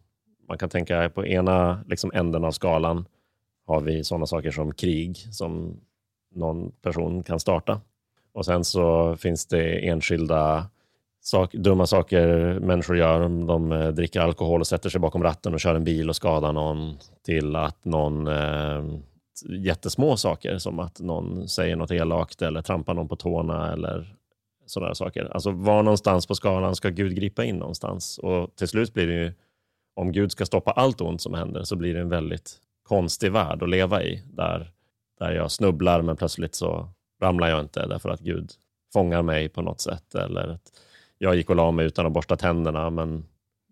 Man 0.51 0.57
kan 0.57 0.69
tänka 0.69 1.09
på 1.09 1.25
ena 1.25 1.83
liksom 1.87 2.11
änden 2.13 2.43
av 2.43 2.51
skalan 2.51 3.05
har 3.67 3.81
vi 3.81 4.03
sådana 4.03 4.25
saker 4.25 4.51
som 4.51 4.73
krig 4.73 5.17
som 5.17 5.79
någon 6.35 6.71
person 6.71 7.23
kan 7.23 7.39
starta. 7.39 7.81
Och 8.33 8.45
sen 8.45 8.63
så 8.63 9.15
finns 9.15 9.45
det 9.45 9.87
enskilda 9.87 10.65
sak, 11.21 11.53
dumma 11.53 11.85
saker 11.85 12.59
människor 12.59 12.97
gör. 12.97 13.21
Om 13.21 13.45
de 13.47 13.71
eh, 13.71 13.87
dricker 13.87 14.19
alkohol 14.19 14.61
och 14.61 14.67
sätter 14.67 14.89
sig 14.89 15.01
bakom 15.01 15.23
ratten 15.23 15.53
och 15.53 15.59
kör 15.59 15.75
en 15.75 15.83
bil 15.83 16.09
och 16.09 16.15
skadar 16.15 16.53
någon. 16.53 16.97
Till 17.25 17.55
att 17.55 17.85
någon 17.85 18.27
eh, 18.27 18.83
jättesmå 19.49 20.17
saker 20.17 20.57
som 20.57 20.79
att 20.79 20.99
någon 20.99 21.47
säger 21.47 21.75
något 21.75 21.91
elakt 21.91 22.41
eller 22.41 22.61
trampar 22.61 22.93
någon 22.93 23.07
på 23.07 23.15
tårna 23.15 23.73
eller 23.73 24.15
sådana 24.65 24.95
saker. 24.95 25.25
Alltså 25.33 25.51
var 25.51 25.83
någonstans 25.83 26.27
på 26.27 26.35
skalan 26.35 26.75
ska 26.75 26.89
Gud 26.89 27.15
gripa 27.15 27.43
in 27.43 27.55
någonstans? 27.55 28.17
Och 28.17 28.55
till 28.55 28.67
slut 28.67 28.93
blir 28.93 29.07
det 29.07 29.13
ju, 29.13 29.33
om 29.95 30.11
Gud 30.11 30.31
ska 30.31 30.45
stoppa 30.45 30.71
allt 30.71 31.01
ont 31.01 31.21
som 31.21 31.33
händer 31.33 31.63
så 31.63 31.75
blir 31.75 31.93
det 31.93 31.99
en 31.99 32.09
väldigt 32.09 32.59
konstig 32.83 33.31
värld 33.31 33.63
att 33.63 33.69
leva 33.69 34.03
i. 34.03 34.23
Där, 34.25 34.71
där 35.19 35.31
jag 35.31 35.51
snubblar 35.51 36.01
men 36.01 36.15
plötsligt 36.15 36.55
så 36.55 36.89
ramlar 37.21 37.49
jag 37.49 37.59
inte 37.59 37.87
därför 37.87 38.09
att 38.09 38.19
Gud 38.19 38.51
fångar 38.93 39.21
mig 39.21 39.49
på 39.49 39.61
något 39.61 39.81
sätt. 39.81 40.15
Eller 40.15 40.47
att 40.47 40.71
jag 41.17 41.35
gick 41.35 41.49
och 41.49 41.55
la 41.55 41.71
mig 41.71 41.85
utan 41.85 42.05
att 42.05 42.11
borsta 42.11 42.35
tänderna 42.35 42.89
men 42.89 43.25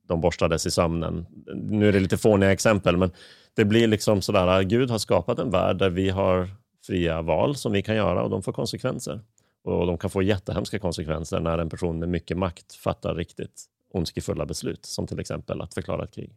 de 0.08 0.22
borstades 0.22 0.66
i 0.66 0.72
sömnen. 0.72 1.26
Nu 1.56 1.88
är 1.88 1.94
det 1.94 2.00
lite 2.00 2.18
fåniga 2.18 2.52
exempel 2.52 2.98
men 2.98 3.12
det 3.54 3.66
blir 3.66 3.88
liksom 3.88 4.22
sådär 4.22 4.48
att 4.48 4.66
Gud 4.66 4.90
har 4.90 4.98
skapat 4.98 5.40
en 5.40 5.50
värld 5.50 5.78
där 5.78 5.90
vi 5.90 6.10
har 6.10 6.50
fria 6.88 7.22
val 7.22 7.56
som 7.56 7.72
vi 7.72 7.82
kan 7.82 7.96
göra 7.96 8.24
och 8.24 8.30
de 8.30 8.44
får 8.44 8.52
konsekvenser. 8.52 9.20
Och 9.64 9.88
de 9.88 9.98
kan 9.98 10.10
få 10.10 10.22
jättehemska 10.22 10.80
konsekvenser 10.80 11.40
när 11.40 11.58
en 11.58 11.70
person 11.70 12.00
med 12.00 12.10
mycket 12.10 12.38
makt 12.38 12.74
fattar 12.74 13.16
riktigt 13.16 13.66
ondskefulla 13.92 14.46
beslut, 14.46 14.86
som 14.86 15.08
till 15.08 15.20
exempel 15.20 15.62
att 15.62 15.74
förklara 15.74 16.04
ett 16.04 16.12
krig. 16.12 16.32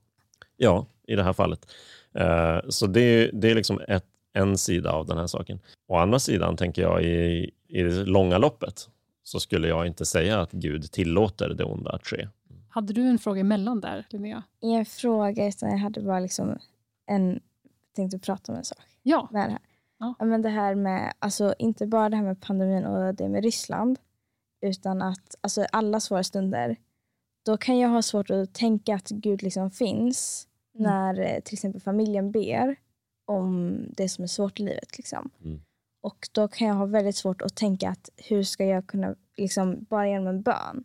Ja, 0.56 0.86
i 1.06 1.14
det 1.16 1.22
här 1.22 1.32
fallet. 1.32 1.70
Eh, 2.14 2.58
Så 2.68 2.86
det, 2.86 3.00
är- 3.00 3.30
det 3.32 3.50
är 3.50 3.54
liksom 3.54 3.80
ett, 3.88 4.04
en 4.32 4.58
sida 4.58 4.92
av 4.92 5.06
den 5.06 5.18
här 5.18 5.26
saken. 5.26 5.60
Å 5.86 5.96
andra 5.96 6.18
sidan 6.18 6.56
tänker 6.56 6.82
jag 6.82 7.02
i, 7.02 7.50
i 7.68 7.82
det 7.82 8.04
långa 8.04 8.38
loppet 8.38 8.88
så 9.22 9.40
skulle 9.40 9.68
jag 9.68 9.86
inte 9.86 10.04
säga 10.06 10.40
att 10.40 10.52
Gud 10.52 10.92
tillåter 10.92 11.48
det 11.48 11.64
onda 11.64 11.90
att 11.90 12.06
ske. 12.06 12.28
Hade 12.68 12.92
du 12.92 13.02
en 13.02 13.18
fråga 13.18 13.40
emellan 13.40 13.80
där, 13.80 14.06
Linnea? 14.10 14.42
Ingen 14.60 14.84
fråga, 14.86 15.48
utan 15.48 15.70
jag 15.70 15.78
hade 15.78 16.00
bara 16.02 16.20
liksom 16.20 16.58
en, 17.06 17.40
tänkte 17.96 18.18
prata 18.18 18.52
om 18.52 18.58
en 18.58 18.64
sak 18.64 18.78
Ja. 19.02 19.28
med 19.32 19.48
det 19.48 19.52
här. 19.52 19.60
Ja. 19.98 20.14
Ja, 20.18 20.24
men 20.24 20.42
det 20.42 20.48
här 20.48 20.74
med, 20.74 21.12
alltså 21.18 21.54
inte 21.58 21.86
bara 21.86 22.08
det 22.08 22.16
här 22.16 22.24
med 22.24 22.40
pandemin 22.40 22.84
och 22.84 23.14
det 23.14 23.28
med 23.28 23.44
Ryssland, 23.44 23.98
utan 24.60 25.02
att 25.02 25.34
alltså, 25.40 25.66
alla 25.72 26.00
svåra 26.00 26.22
stunder, 26.22 26.76
då 27.42 27.56
kan 27.56 27.78
jag 27.78 27.88
ha 27.88 28.02
svårt 28.02 28.30
att 28.30 28.54
tänka 28.54 28.94
att 28.94 29.08
Gud 29.08 29.42
liksom 29.42 29.70
finns 29.70 30.48
Mm. 30.74 30.90
när 30.90 31.20
eh, 31.20 31.40
till 31.40 31.54
exempel 31.54 31.80
familjen 31.80 32.32
ber 32.32 32.76
om 33.24 33.76
det 33.96 34.08
som 34.08 34.24
är 34.24 34.28
svårt 34.28 34.60
i 34.60 34.62
livet. 34.62 34.98
Liksom. 34.98 35.30
Mm. 35.44 35.60
Och 36.00 36.28
då 36.32 36.48
kan 36.48 36.68
jag 36.68 36.74
ha 36.74 36.86
väldigt 36.86 37.16
svårt 37.16 37.42
att 37.42 37.56
tänka 37.56 37.88
att 37.88 38.10
hur 38.16 38.42
ska 38.42 38.64
jag 38.64 38.86
kunna, 38.86 39.14
liksom, 39.36 39.86
bara 39.90 40.08
genom 40.08 40.26
en 40.26 40.42
bön, 40.42 40.84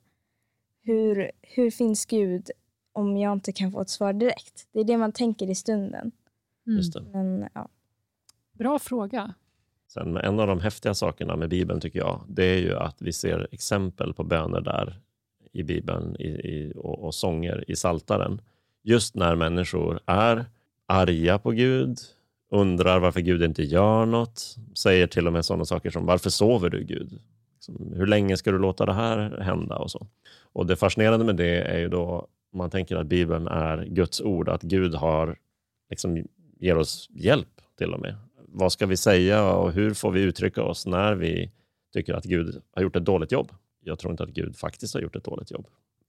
hur, 0.83 1.31
hur 1.41 1.71
finns 1.71 2.05
Gud 2.05 2.51
om 2.93 3.17
jag 3.17 3.33
inte 3.33 3.51
kan 3.51 3.71
få 3.71 3.81
ett 3.81 3.89
svar 3.89 4.13
direkt? 4.13 4.67
Det 4.71 4.79
är 4.79 4.83
det 4.83 4.97
man 4.97 5.11
tänker 5.11 5.49
i 5.49 5.55
stunden. 5.55 6.11
Mm. 6.67 7.11
Men 7.11 7.49
ja, 7.53 7.69
Bra 8.53 8.79
fråga. 8.79 9.33
Sen 9.87 10.17
en 10.17 10.39
av 10.39 10.47
de 10.47 10.59
häftiga 10.59 10.93
sakerna 10.93 11.35
med 11.35 11.49
Bibeln 11.49 11.81
tycker 11.81 11.99
jag, 11.99 12.21
det 12.29 12.45
är 12.45 12.59
ju 12.59 12.75
att 12.75 13.01
vi 13.01 13.13
ser 13.13 13.47
exempel 13.51 14.13
på 14.13 14.23
böner 14.23 14.61
där 14.61 15.01
i 15.51 15.63
Bibeln 15.63 16.15
i, 16.19 16.27
i, 16.27 16.73
och, 16.75 17.03
och 17.03 17.15
sånger 17.15 17.63
i 17.67 17.75
Saltaren. 17.75 18.41
Just 18.83 19.15
när 19.15 19.35
människor 19.35 19.99
är 20.05 20.45
arga 20.85 21.39
på 21.39 21.51
Gud, 21.51 21.97
undrar 22.51 22.99
varför 22.99 23.21
Gud 23.21 23.43
inte 23.43 23.63
gör 23.63 24.05
något, 24.05 24.55
säger 24.73 25.07
till 25.07 25.27
och 25.27 25.33
med 25.33 25.45
sådana 25.45 25.65
saker 25.65 25.89
som 25.89 26.05
varför 26.05 26.29
sover 26.29 26.69
du 26.69 26.83
Gud? 26.83 27.19
Liksom, 27.53 27.93
hur 27.95 28.07
länge 28.07 28.37
ska 28.37 28.51
du 28.51 28.59
låta 28.59 28.85
det 28.85 28.93
här 28.93 29.39
hända? 29.41 29.75
Och 29.75 29.91
så. 29.91 30.07
Och 30.53 30.65
det 30.65 30.75
fascinerande 30.75 31.25
med 31.25 31.35
det 31.35 31.61
är 31.61 31.77
ju 31.79 31.89
då, 31.89 32.27
man 32.53 32.69
tänker 32.69 32.95
att 32.95 33.07
Bibeln 33.07 33.47
är 33.47 33.85
Guds 33.85 34.21
ord, 34.21 34.49
att 34.49 34.61
Gud 34.61 34.95
har 34.95 35.37
liksom 35.89 36.25
ger 36.59 36.77
oss 36.77 37.09
hjälp 37.13 37.61
till 37.77 37.93
och 37.93 37.99
med. 37.99 38.15
Vad 38.47 38.71
ska 38.71 38.85
vi 38.85 38.97
säga 38.97 39.51
och 39.51 39.71
hur 39.71 39.93
får 39.93 40.11
vi 40.11 40.21
uttrycka 40.21 40.63
oss 40.63 40.85
när 40.85 41.15
vi 41.15 41.51
tycker 41.93 42.13
att 42.13 42.23
Gud 42.23 42.61
har 42.75 42.81
gjort 42.81 42.95
ett 42.95 43.05
dåligt 43.05 43.31
jobb? 43.31 43.51
Jag 43.87 43.99
tror 43.99 44.11
inte 44.11 44.23
att 44.23 44.29
Gud 44.29 44.57
faktiskt 44.57 44.93
har 44.93 45.01
gjort 45.01 45.15
ett 45.15 45.23
dåligt 45.23 45.51
jobb. 45.51 45.67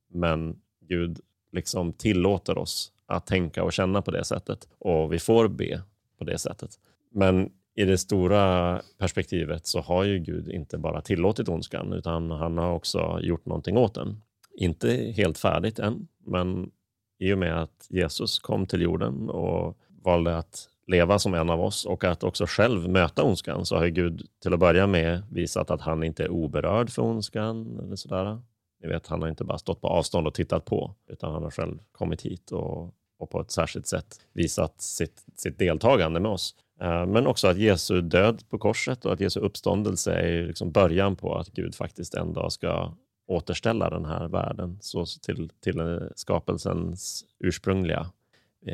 Men 0.09 0.61
Gud 0.81 1.21
liksom 1.53 1.93
tillåter 1.93 2.59
oss 2.59 2.93
att 3.07 3.27
tänka 3.27 3.65
och 3.65 3.73
känna 3.73 4.03
på 4.03 4.11
det 4.11 4.25
sättet 4.25 4.69
och 4.79 5.13
vi 5.13 5.19
får 5.19 5.49
be 5.49 5.83
på 6.19 6.25
det 6.25 6.39
sättet. 6.39 6.71
Men 7.11 7.51
i 7.75 7.85
det 7.85 7.99
stora 7.99 8.83
perspektivet 8.99 9.67
så 9.67 9.81
har 9.81 10.05
ju 10.05 10.19
Gud 10.19 10.49
inte 10.49 10.79
bara 10.79 11.01
tillåtit 11.01 11.49
ondskan 11.49 11.93
utan 11.93 12.31
han 12.31 12.59
har 12.59 12.73
också 12.73 13.19
gjort 13.23 13.47
någonting 13.47 13.77
åt 13.77 13.95
den. 13.95 14.23
Inte 14.55 14.91
helt 15.17 15.39
färdigt 15.39 15.79
än, 15.79 16.09
men 16.25 16.71
i 17.19 17.33
och 17.33 17.39
med 17.39 17.63
att 17.63 17.87
Jesus 17.91 18.39
kom 18.39 18.67
till 18.67 18.83
jorden 18.83 19.31
och 19.31 19.79
valde 20.03 20.39
att 20.39 20.69
leva 20.89 21.19
som 21.19 21.35
en 21.35 21.51
av 21.51 21.61
oss 21.61 21.85
och 21.85 22.05
att 22.05 22.25
också 22.25 22.47
själv 22.47 22.89
möta 22.89 23.23
ondskan 23.23 23.67
så 23.67 23.77
har 23.77 23.85
ju 23.85 23.91
Gud 23.91 24.27
till 24.43 24.55
att 24.55 24.61
börja 24.61 24.87
med 24.87 25.23
visat 25.31 25.71
att 25.71 25.81
han 25.81 26.03
inte 26.03 26.25
är 26.25 26.29
oberörd 26.29 26.91
för 26.91 27.03
ondskan. 27.03 27.79
Eller 27.83 27.97
sådär. 27.97 28.41
Ni 28.83 28.89
vet, 28.89 29.07
han 29.07 29.23
har 29.23 29.29
inte 29.29 29.45
bara 29.45 29.59
stått 29.59 29.81
på 29.81 29.89
avstånd 29.89 30.27
och 30.27 30.35
tittat 30.35 30.65
på 30.65 30.95
utan 31.09 31.33
han 31.33 31.43
har 31.43 31.51
själv 31.51 31.79
kommit 31.93 32.23
hit 32.23 32.53
och, 32.53 32.95
och 33.19 33.31
på 33.31 33.41
ett 33.41 33.51
särskilt 33.51 33.87
sätt 33.87 34.21
visat 34.33 34.81
sitt, 34.81 35.25
sitt 35.37 35.59
deltagande 35.59 36.21
med 36.21 36.31
oss. 36.31 36.55
Eh, 36.81 37.07
men 37.07 37.27
också 37.27 37.49
att 37.49 37.59
Jesu 37.59 38.01
död 38.01 38.43
på 38.49 38.59
korset 38.59 39.05
och 39.05 39.13
att 39.13 39.21
Jesu 39.21 39.41
uppståndelse 39.41 40.13
är 40.13 40.47
liksom 40.47 40.73
början 40.73 41.17
på 41.17 41.35
att 41.35 41.49
Gud 41.49 41.75
faktiskt 41.75 42.15
en 42.15 42.33
dag 42.33 42.53
ska 42.53 42.95
återställa 43.27 43.91
den 43.91 44.05
här 44.05 44.29
världen 44.29 44.79
så 44.81 45.05
till, 45.23 45.51
till 45.61 46.09
skapelsens 46.15 47.25
ursprungliga 47.41 48.07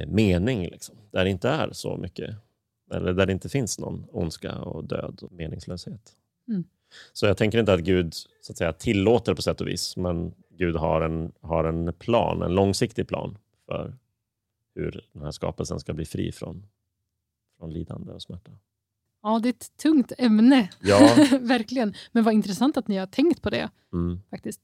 mening, 0.07 0.63
liksom, 0.63 0.97
där 1.11 1.25
det 1.25 1.31
inte 1.31 1.49
är 1.49 1.73
så 1.73 1.97
mycket, 1.97 2.37
eller 2.91 3.13
där 3.13 3.27
det 3.27 3.33
inte 3.33 3.49
finns 3.49 3.79
någon 3.79 4.07
ondska 4.11 4.59
och 4.59 4.85
död 4.85 5.19
och 5.23 5.33
meningslöshet. 5.33 6.13
Mm. 6.49 6.65
Så 7.13 7.27
jag 7.27 7.37
tänker 7.37 7.59
inte 7.59 7.73
att 7.73 7.81
Gud 7.81 8.15
så 8.15 8.53
att 8.53 8.57
säga, 8.59 8.73
tillåter 8.73 9.35
på 9.35 9.43
sätt 9.43 9.61
och 9.61 9.69
vis, 9.69 9.97
men 9.97 10.35
Gud 10.51 10.77
har 10.77 11.01
en, 11.01 11.33
har 11.41 11.65
en 11.65 11.93
plan, 11.93 12.43
en 12.43 12.55
långsiktig 12.55 13.09
plan 13.09 13.39
för 13.67 13.97
hur 14.75 15.09
den 15.13 15.23
här 15.23 15.31
skapelsen 15.31 15.81
ska 15.81 15.93
bli 15.93 16.05
fri 16.05 16.33
från, 16.33 16.67
från 17.59 17.73
lidande 17.73 18.13
och 18.13 18.23
smärta. 18.23 18.51
Ja, 19.23 19.39
det 19.43 19.49
är 19.49 19.53
ett 19.53 19.77
tungt 19.77 20.13
ämne. 20.19 20.71
Ja. 20.81 20.99
Verkligen. 21.41 21.95
Men 22.13 22.25
vad 22.25 22.35
intressant 22.35 22.77
att 22.77 22.89
ni 22.89 22.97
har 22.97 23.07
tänkt 23.07 23.43
på 23.43 23.51
det 23.51 23.71
Mm. 23.93 24.21
faktiskt. 24.31 24.61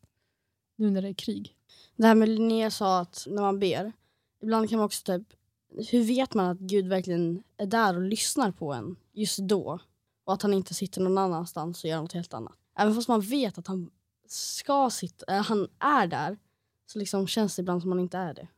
Nu 0.76 0.90
när 0.90 1.02
det 1.02 1.08
är 1.08 1.14
krig. 1.14 1.56
Det 1.96 2.06
här 2.06 2.14
med 2.14 2.28
Linnea 2.28 2.70
sa 2.70 3.00
att 3.00 3.26
när 3.30 3.42
man 3.42 3.58
ber, 3.58 3.92
ibland 4.42 4.70
kan 4.70 4.78
man 4.78 4.86
också 4.86 5.02
typ, 5.04 5.22
hur 5.90 6.04
vet 6.04 6.34
man 6.34 6.46
att 6.46 6.58
Gud 6.58 6.86
verkligen 6.88 7.42
är 7.56 7.66
där 7.66 7.96
och 7.96 8.02
lyssnar 8.02 8.50
på 8.50 8.72
en 8.72 8.96
just 9.12 9.38
då? 9.38 9.78
Och 10.24 10.32
att 10.32 10.42
han 10.42 10.54
inte 10.54 10.74
sitter 10.74 11.00
någon 11.00 11.18
annanstans 11.18 11.84
och 11.84 11.90
gör 11.90 12.00
något 12.00 12.12
helt 12.12 12.34
annat. 12.34 12.54
Även 12.78 12.94
fast 12.94 13.08
man 13.08 13.20
vet 13.20 13.58
att 13.58 13.66
han 13.66 13.90
ska 14.28 14.90
sitta, 14.90 15.36
äh, 15.36 15.42
han 15.42 15.68
är 15.78 16.06
där, 16.06 16.38
så 16.86 16.98
liksom 16.98 17.26
känns 17.26 17.56
det 17.56 17.60
ibland 17.60 17.82
som 17.82 17.90
han 17.92 18.00
inte 18.00 18.18
är 18.18 18.34
det. 18.34 18.48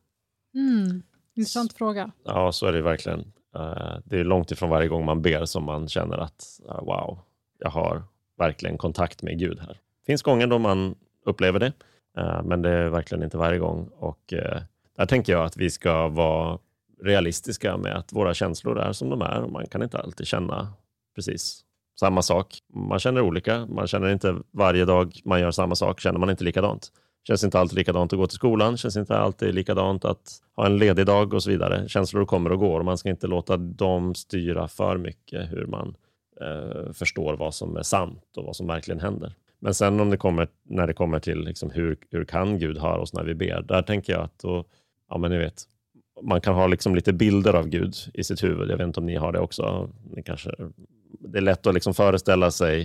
Mm. 0.55 1.03
Intressant 1.35 1.73
fråga. 1.73 2.11
Ja, 2.23 2.51
så 2.51 2.65
är 2.65 2.73
det 2.73 2.81
verkligen. 2.81 3.19
Eh, 3.55 3.97
Det 4.05 4.19
är 4.19 4.23
långt 4.23 4.51
ifrån 4.51 4.69
varje 4.69 4.87
gång 4.87 5.05
man 5.05 5.21
ber 5.21 5.45
som 5.45 5.63
man 5.63 5.87
känner 5.87 6.17
att 6.17 6.59
eh, 6.69 6.79
wow, 6.83 7.19
jag 7.59 7.69
har 7.69 8.03
verkligen 8.37 8.77
kontakt 8.77 9.21
med 9.21 9.39
Gud 9.39 9.59
här. 9.59 9.73
Det 9.73 10.05
finns 10.05 10.21
gånger 10.21 10.47
då 10.47 10.59
man 10.59 10.95
upplever 11.25 11.59
det, 11.59 11.73
eh, 12.17 12.43
men 12.43 12.61
det 12.61 12.69
är 12.69 12.89
verkligen 12.89 13.23
inte 13.23 13.37
varje 13.37 13.59
gång. 13.59 13.87
Och 13.87 14.33
där 14.97 15.05
tänker 15.05 15.33
jag 15.33 15.45
att 15.45 15.57
vi 15.57 15.69
ska 15.69 16.07
vara 16.07 16.59
realistiska 17.03 17.77
med 17.77 17.95
att 17.95 18.13
våra 18.13 18.33
känslor 18.33 18.79
är 18.79 18.91
som 18.91 19.09
de 19.09 19.21
är. 19.21 19.41
och 19.41 19.51
Man 19.51 19.67
kan 19.67 19.83
inte 19.83 19.99
alltid 19.99 20.27
känna 20.27 20.73
precis 21.15 21.63
samma 21.99 22.21
sak. 22.21 22.59
Man 22.73 22.99
känner 22.99 23.21
olika. 23.21 23.65
Man 23.65 23.87
känner 23.87 24.09
inte 24.09 24.35
varje 24.51 24.85
dag 24.85 25.19
man 25.25 25.39
gör 25.39 25.51
samma 25.51 25.75
sak, 25.75 25.99
känner 25.99 26.19
man 26.19 26.29
inte 26.29 26.43
likadant. 26.43 26.91
Känns 27.27 27.43
inte 27.43 27.59
alltid 27.59 27.77
likadant 27.77 28.13
att 28.13 28.19
gå 28.19 28.27
till 28.27 28.35
skolan, 28.35 28.77
känns 28.77 28.97
inte 28.97 29.17
alltid 29.17 29.55
likadant 29.55 30.05
att 30.05 30.39
ha 30.55 30.65
en 30.65 30.77
ledig 30.77 31.05
dag 31.05 31.33
och 31.33 31.43
så 31.43 31.49
vidare. 31.49 31.87
Känslor 31.87 32.25
kommer 32.25 32.51
och 32.51 32.59
går 32.59 32.79
och 32.79 32.85
man 32.85 32.97
ska 32.97 33.09
inte 33.09 33.27
låta 33.27 33.57
dem 33.57 34.15
styra 34.15 34.67
för 34.67 34.97
mycket 34.97 35.51
hur 35.51 35.65
man 35.65 35.95
eh, 36.41 36.93
förstår 36.93 37.37
vad 37.37 37.55
som 37.55 37.77
är 37.77 37.83
sant 37.83 38.37
och 38.37 38.45
vad 38.45 38.55
som 38.55 38.67
verkligen 38.67 38.99
händer. 38.99 39.33
Men 39.59 39.73
sen 39.73 39.99
om 39.99 40.09
det 40.09 40.17
kommer, 40.17 40.47
när 40.63 40.87
det 40.87 40.93
kommer 40.93 41.19
till 41.19 41.39
liksom 41.39 41.71
hur, 41.71 41.97
hur 42.09 42.25
kan 42.25 42.59
Gud 42.59 42.77
höra 42.77 43.01
oss 43.01 43.13
när 43.13 43.23
vi 43.23 43.35
ber, 43.35 43.61
där 43.61 43.81
tänker 43.81 44.13
jag 44.13 44.21
att 44.21 44.39
då, 44.39 44.65
ja 45.13 45.19
men 45.19 45.31
ni 45.31 45.37
vet, 45.37 45.63
man 46.21 46.41
kan 46.41 46.55
ha 46.55 46.67
liksom 46.67 46.95
lite 46.95 47.13
bilder 47.13 47.53
av 47.53 47.67
Gud 47.67 47.95
i 48.13 48.23
sitt 48.23 48.43
huvud. 48.43 48.69
Jag 48.69 48.77
vet 48.77 48.87
inte 48.87 48.99
om 48.99 49.05
ni 49.05 49.15
har 49.15 49.31
det 49.31 49.39
också. 49.39 49.89
Ni 50.15 50.23
kanske, 50.23 50.51
det 51.19 51.37
är 51.37 51.41
lätt 51.41 51.67
att 51.67 51.73
liksom 51.73 51.93
föreställa 51.93 52.51
sig 52.51 52.81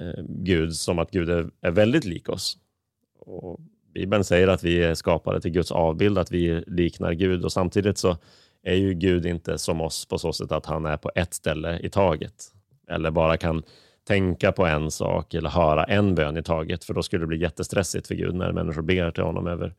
eh, 0.00 0.24
Gud 0.28 0.74
som 0.74 0.98
att 0.98 1.10
Gud 1.10 1.30
är, 1.30 1.50
är 1.60 1.70
väldigt 1.70 2.04
lik 2.04 2.28
oss. 2.28 2.58
Och 3.18 3.60
Bibeln 3.94 4.24
säger 4.24 4.48
att 4.48 4.64
vi 4.64 4.82
är 4.82 4.94
skapade 4.94 5.40
till 5.40 5.50
Guds 5.50 5.72
avbild, 5.72 6.18
att 6.18 6.30
vi 6.30 6.64
liknar 6.66 7.12
Gud 7.12 7.44
och 7.44 7.52
samtidigt 7.52 7.98
så 7.98 8.16
är 8.62 8.74
ju 8.74 8.94
Gud 8.94 9.26
inte 9.26 9.58
som 9.58 9.80
oss 9.80 10.06
på 10.06 10.18
så 10.18 10.32
sätt 10.32 10.52
att 10.52 10.66
han 10.66 10.86
är 10.86 10.96
på 10.96 11.10
ett 11.14 11.34
ställe 11.34 11.78
i 11.78 11.90
taget 11.90 12.52
eller 12.88 13.10
bara 13.10 13.36
kan 13.36 13.62
tänka 14.04 14.52
på 14.52 14.66
en 14.66 14.90
sak 14.90 15.34
eller 15.34 15.50
höra 15.50 15.84
en 15.84 16.14
bön 16.14 16.36
i 16.36 16.42
taget, 16.42 16.84
för 16.84 16.94
då 16.94 17.02
skulle 17.02 17.22
det 17.22 17.26
bli 17.26 17.40
jättestressigt 17.40 18.06
för 18.06 18.14
Gud 18.14 18.34
när 18.34 18.52
människor 18.52 18.82
ber 18.82 19.10
till 19.10 19.24
honom 19.24 19.46
över, 19.46 19.74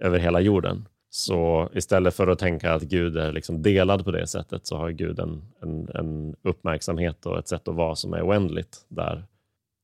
över 0.00 0.18
hela 0.18 0.40
jorden. 0.40 0.88
Så 1.18 1.70
istället 1.74 2.14
för 2.14 2.26
att 2.26 2.38
tänka 2.38 2.72
att 2.74 2.82
Gud 2.82 3.16
är 3.16 3.32
liksom 3.32 3.62
delad 3.62 4.04
på 4.04 4.10
det 4.10 4.26
sättet 4.26 4.66
så 4.66 4.76
har 4.76 4.90
Gud 4.90 5.18
en, 5.18 5.42
en, 5.62 5.88
en 5.94 6.36
uppmärksamhet 6.42 7.26
och 7.26 7.38
ett 7.38 7.48
sätt 7.48 7.68
att 7.68 7.74
vara 7.74 7.96
som 7.96 8.12
är 8.12 8.26
oändligt 8.28 8.84
där, 8.88 9.24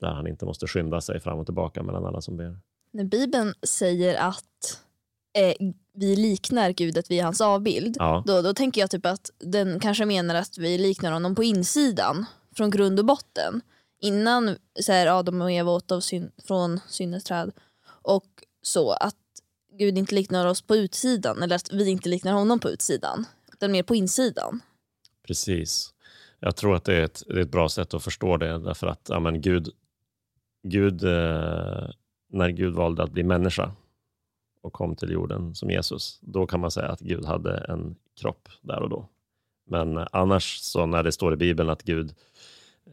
där 0.00 0.08
han 0.08 0.26
inte 0.26 0.44
måste 0.44 0.66
skynda 0.66 1.00
sig 1.00 1.20
fram 1.20 1.38
och 1.38 1.46
tillbaka 1.46 1.82
mellan 1.82 2.04
alla 2.04 2.20
som 2.20 2.36
ber. 2.36 2.58
När 2.92 3.04
Bibeln 3.04 3.54
säger 3.62 4.20
att 4.20 4.80
eh, 5.38 5.68
vi 5.94 6.16
liknar 6.16 6.70
Gud, 6.70 6.98
att 6.98 7.10
vi 7.10 7.18
är 7.18 7.24
hans 7.24 7.40
avbild, 7.40 7.96
Ja. 7.98 8.22
då, 8.26 8.42
då 8.42 8.54
tänker 8.54 8.80
jag 8.80 8.90
typ 8.90 9.06
att 9.06 9.30
den 9.38 9.80
kanske 9.80 10.06
menar 10.06 10.34
att 10.34 10.58
vi 10.58 10.78
liknar 10.78 11.12
honom 11.12 11.34
på 11.34 11.44
insidan, 11.44 12.24
från 12.56 12.70
grund 12.70 12.98
och 12.98 13.04
botten. 13.04 13.60
Innan 14.02 14.56
så 14.80 14.92
här, 14.92 15.06
Adam 15.18 15.40
och 15.42 15.52
Eva 15.52 15.70
åt 15.70 15.92
av 15.92 16.00
syn, 16.00 16.30
från 16.46 16.80
syndens 16.88 17.24
träd. 17.24 17.52
Och 18.02 18.26
så 18.62 18.90
att 18.90 19.16
Gud 19.78 19.98
inte 19.98 20.14
liknar 20.14 20.46
oss 20.46 20.62
på 20.62 20.76
utsidan, 20.76 21.42
eller 21.42 21.56
att 21.56 21.72
vi 21.72 21.90
inte 21.90 22.08
liknar 22.08 22.32
honom 22.32 22.60
på 22.60 22.70
utsidan, 22.70 23.24
utan 23.52 23.72
mer 23.72 23.82
på 23.82 23.94
insidan. 23.94 24.60
Precis. 25.26 25.94
Jag 26.40 26.56
tror 26.56 26.76
att 26.76 26.84
det 26.84 26.94
är 26.94 27.04
ett, 27.04 27.22
det 27.26 27.34
är 27.34 27.40
ett 27.42 27.50
bra 27.50 27.68
sätt 27.68 27.94
att 27.94 28.04
förstå 28.04 28.36
det, 28.36 28.58
därför 28.58 28.86
att 28.86 29.06
ja, 29.08 29.20
men 29.20 29.40
Gud, 29.40 29.68
Gud 30.62 31.04
eh, 31.04 31.88
när 32.28 32.48
Gud 32.48 32.74
valde 32.74 33.02
att 33.02 33.10
bli 33.12 33.22
människa 33.22 33.72
och 34.62 34.72
kom 34.72 34.96
till 34.96 35.10
jorden 35.10 35.54
som 35.54 35.70
Jesus, 35.70 36.18
då 36.20 36.46
kan 36.46 36.60
man 36.60 36.70
säga 36.70 36.88
att 36.88 37.00
Gud 37.00 37.24
hade 37.24 37.56
en 37.56 37.96
kropp 38.20 38.48
där 38.60 38.82
och 38.82 38.88
då. 38.88 39.08
Men 39.66 40.06
annars, 40.12 40.58
så 40.58 40.86
när 40.86 41.02
det 41.02 41.12
står 41.12 41.32
i 41.32 41.36
Bibeln 41.36 41.70
att 41.70 41.82
Gud 41.82 42.14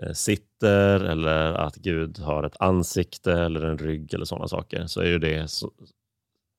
eh, 0.01 0.11
sitter 0.11 0.99
eller 0.99 1.53
att 1.53 1.75
Gud 1.75 2.19
har 2.19 2.43
ett 2.43 2.55
ansikte 2.59 3.33
eller 3.33 3.61
en 3.61 3.77
rygg 3.77 4.13
eller 4.13 4.25
sådana 4.25 4.47
saker, 4.47 4.87
så 4.87 5.01
är 5.01 5.07
ju 5.07 5.19
det 5.19 5.51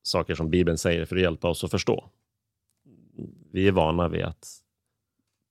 saker 0.02 0.34
som 0.34 0.50
Bibeln 0.50 0.78
säger 0.78 1.04
för 1.04 1.16
att 1.16 1.22
hjälpa 1.22 1.48
oss 1.48 1.64
att 1.64 1.70
förstå. 1.70 2.10
Vi 3.52 3.68
är 3.68 3.72
vana 3.72 4.08
vid 4.08 4.22
att 4.22 4.62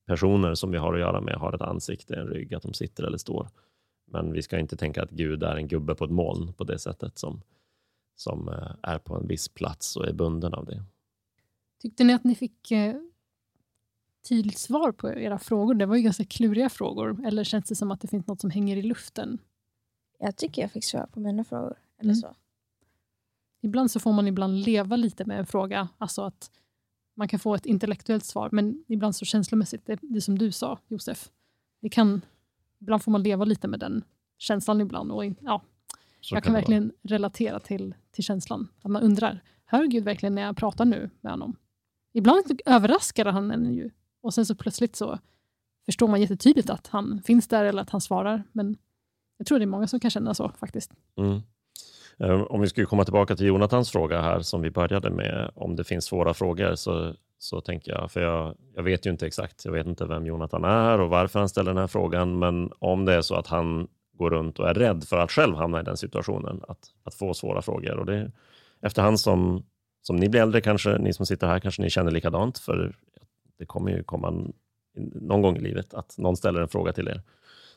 personer 0.08 0.56
som 0.56 0.72
vi 0.72 0.78
har 0.78 0.94
att 0.94 1.00
göra 1.00 1.22
med 1.22 1.36
har 1.36 1.54
ett 1.54 1.62
ansikte, 1.62 2.16
en 2.16 2.28
rygg, 2.28 2.54
att 2.54 2.64
de 2.64 2.74
sitter 2.74 3.04
eller 3.04 3.18
står. 3.18 3.48
Men 4.12 4.34
vi 4.34 4.42
ska 4.42 4.60
inte 4.60 4.78
tänka 4.78 5.04
att 5.04 5.10
Gud 5.12 5.44
är 5.44 5.56
en 5.56 5.68
gubbe 5.68 5.96
på 5.96 6.06
ett 6.06 6.12
moln 6.12 6.54
på 6.54 6.64
det 6.64 6.80
sättet 6.80 7.18
som, 7.18 7.42
som 8.16 8.50
eh, 8.50 8.72
är 8.84 9.00
på 9.00 9.16
en 9.16 9.28
viss 9.28 9.50
plats 9.50 9.96
och 9.98 10.08
är 10.08 10.14
bunden 10.14 10.54
av 10.54 10.66
det. 10.66 10.84
Tyckte 11.82 12.04
ni 12.04 12.14
att 12.14 12.24
ni 12.24 12.36
fick 12.36 12.72
eh, 12.72 12.96
tydligt 14.30 14.58
svar 14.58 14.92
på 14.92 15.10
era 15.10 15.40
frågor? 15.40 15.74
Det 15.74 15.86
var 15.86 15.96
ju 15.96 16.02
ganska 16.02 16.26
kluriga 16.26 16.70
frågor. 16.70 17.26
Eller 17.26 17.44
känns 17.44 17.66
det 17.70 17.76
som 17.76 17.92
att 17.92 18.02
det 18.02 18.08
finns 18.08 18.28
något 18.28 18.42
som 18.42 18.50
hänger 18.52 18.78
i 18.78 18.82
luften? 18.82 19.38
Jag 20.20 20.36
tycker 20.38 20.62
jag 20.62 20.72
fick 20.72 20.84
svar 20.86 21.08
på 21.14 21.20
mina 21.20 21.44
frågor. 21.44 21.78
Eller 21.98 22.12
Mm. 22.14 22.16
så. 22.22 22.36
Ibland 23.62 23.92
så 23.92 24.00
får 24.00 24.14
man 24.14 24.28
ibland 24.28 24.60
leva 24.66 24.96
lite 24.96 25.26
med 25.26 25.40
en 25.40 25.46
fråga. 25.46 25.88
Alltså 25.98 26.22
att 26.22 26.52
man 27.16 27.28
kan 27.28 27.40
få 27.40 27.56
ett 27.56 27.66
intellektuellt 27.66 28.26
svar, 28.26 28.50
men 28.52 28.84
ibland 28.88 29.16
så 29.16 29.26
känslomässigt. 29.26 29.86
Det, 29.86 30.00
det 30.02 30.22
som 30.22 30.38
du 30.38 30.52
sa, 30.52 30.80
Josef. 30.88 31.30
Det 31.82 31.90
kan, 31.90 32.22
ibland 32.80 33.04
får 33.04 33.12
man 33.12 33.24
leva 33.24 33.46
lite 33.46 33.68
med 33.68 33.80
den 33.80 34.04
känslan 34.38 34.82
ibland. 34.82 35.12
Och, 35.12 35.26
ja, 35.26 35.62
Så 36.22 36.36
jag 36.36 36.44
kan 36.44 36.54
vara. 36.54 36.62
verkligen 36.62 36.92
relatera 37.02 37.60
till, 37.60 37.96
till 38.12 38.24
känslan. 38.24 38.68
Att 38.82 38.92
man 38.92 39.02
undrar, 39.04 39.44
hör 39.66 39.86
Gud 39.86 40.04
verkligen 40.04 40.36
när 40.36 40.42
jag 40.42 40.58
pratar 40.58 40.86
nu 40.86 41.10
med 41.22 41.32
honom? 41.32 41.56
Ibland 42.14 42.62
överraskar 42.66 43.26
han 43.26 43.52
en 43.52 43.74
ju. 43.74 43.90
Och 44.22 44.34
sen 44.34 44.46
så 44.46 44.56
plötsligt 44.56 44.96
så 44.96 45.20
förstår 45.86 46.08
man 46.08 46.22
jättetydligt 46.22 46.70
att 46.70 46.88
han 46.88 47.22
finns 47.22 47.48
där 47.48 47.66
eller 47.66 47.82
att 47.82 47.90
han 47.90 48.02
svarar. 48.02 48.44
Men 48.52 48.78
jag 49.38 49.48
tror 49.48 49.60
det 49.60 49.66
är 49.66 49.68
många 49.68 49.88
som 49.88 50.00
kan 50.00 50.12
känna 50.12 50.34
så 50.34 50.50
faktiskt. 50.50 50.92
Mm. 51.18 51.42
Eh, 52.20 52.42
om 52.42 52.62
vi 52.62 52.70
skulle 52.70 52.86
komma 52.86 53.04
tillbaka 53.04 53.36
till 53.36 53.46
Jonathans 53.46 53.92
fråga 53.92 54.22
här 54.22 54.40
som 54.40 54.62
vi 54.62 54.72
började 54.72 55.10
med, 55.10 55.52
om 55.56 55.76
det 55.76 55.84
finns 55.84 56.06
svåra 56.06 56.34
frågor, 56.34 56.76
så, 56.76 57.14
så 57.38 57.62
tänker 57.62 57.92
jag, 57.92 58.12
för 58.12 58.22
jag, 58.22 58.56
jag 58.76 58.84
vet 58.84 59.06
ju 59.06 59.10
inte 59.10 59.28
exakt, 59.28 59.66
jag 59.66 59.72
vet 59.72 59.88
inte 59.88 60.06
vem 60.06 60.26
Jonathan 60.26 60.64
är 60.64 61.00
och 61.00 61.10
varför 61.10 61.40
han 61.40 61.50
ställer 61.50 61.72
den 61.72 61.78
här 61.82 61.88
frågan, 61.88 62.40
men 62.40 62.72
om 62.80 63.06
det 63.06 63.14
är 63.14 63.22
så 63.22 63.36
att 63.36 63.48
han 63.48 63.88
går 64.14 64.30
runt 64.30 64.60
och 64.60 64.70
är 64.70 64.74
rädd 64.74 65.04
för 65.04 65.18
att 65.18 65.32
själv 65.32 65.56
hamna 65.56 65.80
i 65.80 65.84
den 65.84 65.98
situationen, 65.98 66.62
att, 66.68 66.88
att 67.04 67.16
få 67.16 67.34
svåra 67.34 67.62
frågor. 67.62 67.98
Och 67.98 68.06
det, 68.06 68.32
efterhand 68.82 69.20
som, 69.20 69.64
som 70.02 70.16
ni 70.16 70.30
blir 70.30 70.42
äldre, 70.42 70.62
kanske 70.62 70.98
ni 70.98 71.14
som 71.14 71.26
sitter 71.26 71.48
här, 71.48 71.60
kanske 71.60 71.82
ni 71.82 71.90
känner 71.90 72.12
likadant, 72.12 72.60
för 72.60 72.96
det 73.58 73.66
kommer 73.66 73.92
ju 73.92 74.04
komma 74.04 74.48
någon 75.14 75.42
gång 75.42 75.58
i 75.58 75.60
livet 75.60 75.94
att 75.94 76.18
någon 76.18 76.38
ställer 76.38 76.62
en 76.62 76.68
fråga 76.68 76.94
till 76.94 77.08
er 77.08 77.22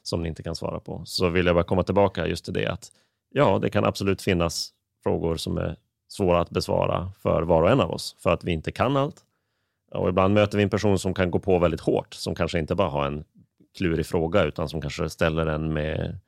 som 0.03 0.23
ni 0.23 0.29
inte 0.29 0.43
kan 0.43 0.57
svara 0.57 0.81
på. 0.81 1.03
Så 1.05 1.29
vill 1.29 1.47
jag 1.47 1.55
bara 1.55 1.65
komma 1.65 1.83
tillbaka 1.83 2.27
just 2.27 2.45
till 2.45 2.55
det 2.55 2.67
att 2.67 2.91
ja, 3.33 3.59
det 3.59 3.71
kan 3.71 3.85
absolut 3.85 4.23
finnas 4.23 4.71
frågor 5.03 5.37
som 5.37 5.59
är 5.59 5.77
svåra 6.09 6.41
att 6.41 6.51
besvara 6.51 7.13
för 7.23 7.43
var 7.43 7.63
och 7.63 7.71
en 7.71 7.81
av 7.81 7.91
oss, 7.91 8.17
för 8.19 8.31
att 8.31 8.45
vi 8.45 8.53
inte 8.53 8.73
kan 8.73 8.97
allt. 8.97 9.25
Och 9.91 10.09
ibland 10.09 10.35
möter 10.35 10.59
vi 10.59 10.65
en 10.65 10.71
person 10.71 10.99
som 10.99 11.15
kan 11.15 11.31
gå 11.31 11.39
på 11.39 11.59
väldigt 11.59 11.81
hårt, 11.81 12.15
som 12.15 12.35
kanske 12.35 12.59
inte 12.59 12.75
bara 12.75 12.89
har 12.89 13.07
en 13.07 13.25
klurig 13.77 14.07
fråga, 14.07 14.45
utan 14.45 14.69
som 14.69 14.81
kanske 14.81 15.11
ställer 15.11 15.47
en 15.47 15.73
med 15.73 16.19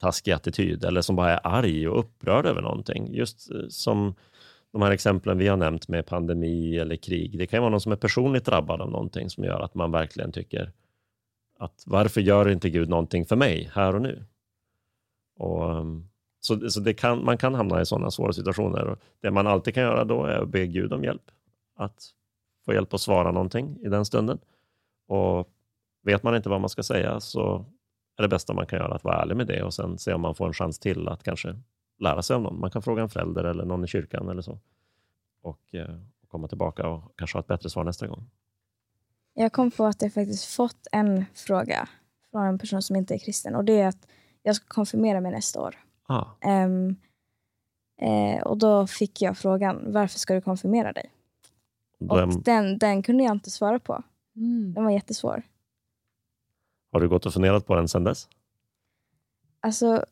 taskig 0.00 0.32
attityd, 0.32 0.84
eller 0.84 1.00
som 1.00 1.16
bara 1.16 1.30
är 1.30 1.40
arg 1.46 1.88
och 1.88 1.98
upprörd 1.98 2.46
över 2.46 2.62
någonting. 2.62 3.14
Just 3.14 3.50
eh, 3.50 3.56
som 3.68 4.14
de 4.72 4.82
här 4.82 4.90
exemplen 4.90 5.38
vi 5.38 5.48
har 5.48 5.56
nämnt 5.56 5.88
med 5.88 6.06
pandemi 6.06 6.78
eller 6.78 6.96
krig. 6.96 7.38
Det 7.38 7.46
kan 7.46 7.60
vara 7.60 7.70
någon 7.70 7.80
som 7.80 7.92
är 7.92 7.96
personligt 7.96 8.44
drabbad 8.44 8.80
av 8.80 8.90
någonting 8.90 9.30
som 9.30 9.44
gör 9.44 9.60
att 9.60 9.74
man 9.74 9.90
verkligen 9.90 10.32
tycker 10.32 10.72
att 11.58 11.82
varför 11.86 12.20
gör 12.20 12.48
inte 12.48 12.70
Gud 12.70 12.88
någonting 12.88 13.26
för 13.26 13.36
mig 13.36 13.70
här 13.74 13.94
och 13.94 14.02
nu? 14.02 14.24
Och, 15.42 15.76
um, 15.76 16.08
så 16.40 16.70
så 16.70 16.80
det 16.80 16.94
kan, 16.94 17.24
man 17.24 17.38
kan 17.38 17.54
hamna 17.54 17.80
i 17.80 17.86
sådana 17.86 18.10
svåra 18.10 18.32
situationer. 18.32 18.86
Och 18.86 18.98
det 19.20 19.30
man 19.30 19.46
alltid 19.46 19.74
kan 19.74 19.82
göra 19.82 20.04
då 20.04 20.24
är 20.24 20.42
att 20.42 20.48
be 20.48 20.66
Gud 20.66 20.92
om 20.92 21.04
hjälp. 21.04 21.30
Att 21.76 22.02
få 22.64 22.72
hjälp 22.72 22.94
att 22.94 23.00
svara 23.00 23.30
någonting 23.30 23.78
i 23.80 23.88
den 23.88 24.04
stunden. 24.04 24.38
Och 25.08 25.48
vet 26.02 26.22
man 26.22 26.36
inte 26.36 26.48
vad 26.48 26.60
man 26.60 26.68
ska 26.70 26.82
säga 26.82 27.20
så 27.20 27.64
är 28.16 28.22
det 28.22 28.28
bästa 28.28 28.52
man 28.52 28.66
kan 28.66 28.78
göra 28.78 28.94
att 28.94 29.04
vara 29.04 29.22
ärlig 29.22 29.36
med 29.36 29.46
det 29.46 29.62
och 29.62 29.74
sen 29.74 29.98
se 29.98 30.12
om 30.12 30.20
man 30.20 30.34
får 30.34 30.46
en 30.46 30.52
chans 30.52 30.78
till 30.78 31.08
att 31.08 31.22
kanske 31.22 31.56
lära 31.98 32.22
sig 32.22 32.34
av 32.34 32.42
någon. 32.42 32.60
Man 32.60 32.70
kan 32.70 32.82
fråga 32.82 33.02
en 33.02 33.08
förälder 33.08 33.44
eller 33.44 33.64
någon 33.64 33.84
i 33.84 33.86
kyrkan 33.86 34.28
eller 34.28 34.42
så. 34.42 34.58
Och 35.42 35.74
eh, 35.74 35.98
komma 36.28 36.48
tillbaka 36.48 36.88
och 36.88 37.12
kanske 37.16 37.36
ha 37.36 37.40
ett 37.40 37.46
bättre 37.46 37.70
svar 37.70 37.84
nästa 37.84 38.06
gång. 38.06 38.30
Jag 39.34 39.52
kom 39.52 39.70
på 39.70 39.84
att 39.84 40.02
jag 40.02 40.14
faktiskt 40.14 40.44
fått 40.44 40.86
en 40.92 41.24
fråga 41.34 41.88
från 42.30 42.46
en 42.46 42.58
person 42.58 42.82
som 42.82 42.96
inte 42.96 43.14
är 43.14 43.18
kristen 43.18 43.54
och 43.54 43.64
det 43.64 43.80
är 43.80 43.88
att 43.88 44.06
jag 44.42 44.56
ska 44.56 44.66
konfirmera 44.68 45.20
mig 45.20 45.32
nästa 45.32 45.60
år. 45.60 45.76
Ah, 46.06 46.24
Ehm, 46.40 46.96
eh, 48.00 48.42
och 48.42 48.58
då 48.58 48.86
fick 48.86 49.22
jag 49.22 49.38
frågan, 49.38 49.92
varför 49.92 50.18
ska 50.18 50.34
du 50.34 50.40
konfirmera 50.40 50.92
dig? 50.92 51.10
är, 52.00 52.22
Och 52.22 52.42
den, 52.42 52.78
den 52.78 53.02
kunde 53.02 53.24
jag 53.24 53.32
inte 53.32 53.50
svara 53.50 53.78
på. 53.78 54.02
Mm. 54.36 54.74
Den 54.74 54.84
var 54.84 54.90
jättesvår. 54.90 55.42
har 56.92 57.00
du 57.00 57.08
gått 57.08 57.26
och 57.26 57.32
funderat 57.32 57.66
på 57.66 57.74
den 57.74 57.88
sedan 57.88 58.04
dess? 58.04 58.28
Alltså, 59.60 60.04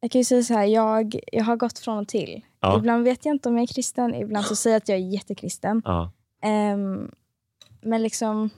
jag 0.00 0.10
kan 0.10 0.20
ju 0.20 0.24
säga 0.24 0.42
så 0.42 0.54
här, 0.54 0.64
jag, 0.64 1.20
jag 1.32 1.44
har 1.44 1.56
gått 1.56 1.78
från 1.78 1.98
och 1.98 2.08
till. 2.08 2.44
Ja. 2.60 2.78
Ibland 2.78 3.04
vet 3.04 3.24
jag 3.24 3.34
inte 3.34 3.48
om 3.48 3.54
jag 3.54 3.62
är 3.62 3.74
kristen, 3.74 4.14
ibland 4.14 4.46
så 4.46 4.56
säger 4.56 4.74
jag 4.74 4.80
att 4.82 4.88
jag 4.88 4.98
är 4.98 5.02
jättekristen. 5.02 5.82
Ja. 5.84 6.12
Ehm, 6.42 7.10
men 7.80 8.02
liksom, 8.02 8.50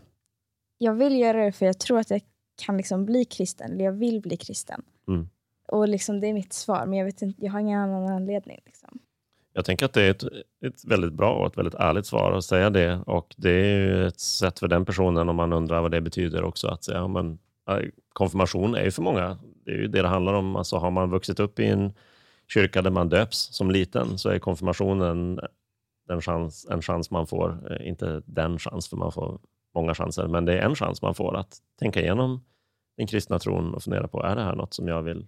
jag 0.78 0.94
vill 0.94 1.18
göra 1.18 1.44
det 1.44 1.52
för 1.52 1.66
jag 1.66 1.78
tror 1.78 1.98
att 1.98 2.10
jag 2.10 2.20
kan 2.56 2.76
liksom 2.76 3.04
bli 3.04 3.24
kristen, 3.24 3.72
eller 3.72 3.84
jag 3.84 3.92
vill 3.92 4.20
bli 4.20 4.36
kristen. 4.36 4.82
Mm. 5.08 5.28
Och 5.68 5.88
liksom, 5.88 6.20
det 6.20 6.26
är 6.26 6.32
mitt 6.32 6.52
svar, 6.52 6.86
men 6.86 6.98
jag, 6.98 7.04
vet 7.04 7.22
inte, 7.22 7.44
jag 7.44 7.52
har 7.52 7.60
ingen 7.60 7.80
annan 7.80 8.08
anledning. 8.08 8.60
Liksom. 8.66 8.98
Jag 9.52 9.64
tänker 9.64 9.86
att 9.86 9.92
det 9.92 10.02
är 10.02 10.10
ett, 10.10 10.24
ett 10.66 10.84
väldigt 10.84 11.12
bra 11.12 11.34
och 11.34 11.46
ett 11.46 11.58
väldigt 11.58 11.74
ärligt 11.74 12.06
svar 12.06 12.32
att 12.32 12.44
säga 12.44 12.70
det. 12.70 13.00
Och 13.06 13.34
det 13.36 13.50
är 13.50 14.02
ett 14.02 14.20
sätt 14.20 14.58
för 14.58 14.68
den 14.68 14.84
personen, 14.84 15.28
om 15.28 15.36
man 15.36 15.52
undrar 15.52 15.80
vad 15.80 15.90
det 15.90 16.00
betyder 16.00 16.44
också, 16.44 16.68
att 16.68 16.84
säga 16.84 17.08
men, 17.08 17.38
ja, 17.66 17.80
konfirmation 18.12 18.74
är 18.74 18.84
ju 18.84 18.90
för 18.90 19.02
många, 19.02 19.38
det 19.64 19.70
är 19.70 19.76
ju 19.76 19.86
det 19.86 20.02
det 20.02 20.08
handlar 20.08 20.34
om. 20.34 20.56
Alltså 20.56 20.76
har 20.76 20.90
man 20.90 21.10
vuxit 21.10 21.40
upp 21.40 21.60
i 21.60 21.66
en 21.66 21.92
kyrka 22.48 22.82
där 22.82 22.90
man 22.90 23.08
döps 23.08 23.38
som 23.38 23.70
liten 23.70 24.18
så 24.18 24.28
är 24.28 24.38
konfirmationen 24.38 25.40
den 26.08 26.20
chans, 26.20 26.66
en 26.70 26.82
chans 26.82 27.10
man 27.10 27.26
får. 27.26 27.72
Eh, 27.72 27.88
Inte 27.88 28.22
den 28.26 28.58
chans, 28.58 28.88
för 28.88 28.96
man 28.96 29.12
får 29.12 29.38
många 29.74 29.94
chanser, 29.94 30.28
men 30.28 30.44
det 30.44 30.58
är 30.58 30.62
en 30.62 30.74
chans 30.74 31.02
man 31.02 31.14
får 31.14 31.36
att 31.36 31.56
tänka 31.78 32.00
igenom 32.00 32.44
den 32.96 33.06
kristna 33.06 33.38
tron 33.38 33.74
och 33.74 33.82
fundera 33.82 34.08
på, 34.08 34.22
är 34.22 34.36
det 34.36 34.42
här 34.42 34.54
något 34.56 34.74
som 34.74 34.88
jag 34.88 35.02
vill 35.02 35.26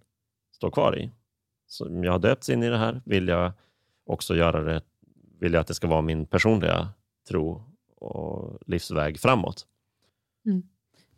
stå 0.54 0.70
kvar 0.70 0.98
i? 0.98 1.10
Så 1.66 1.86
om 1.86 2.04
jag 2.04 2.12
har 2.12 2.18
döpts 2.18 2.48
in 2.48 2.62
i 2.62 2.68
det 2.68 2.78
här, 2.78 3.02
vill 3.04 3.28
jag 3.28 3.52
också 4.06 4.36
göra 4.36 4.60
det, 4.60 4.82
vill 5.40 5.52
jag 5.52 5.60
att 5.60 5.66
det 5.66 5.74
ska 5.74 5.88
vara 5.88 6.02
min 6.02 6.26
personliga 6.26 6.88
tro 7.28 7.62
och 7.96 8.58
livsväg 8.66 9.20
framåt. 9.20 9.66
Mm. 10.46 10.62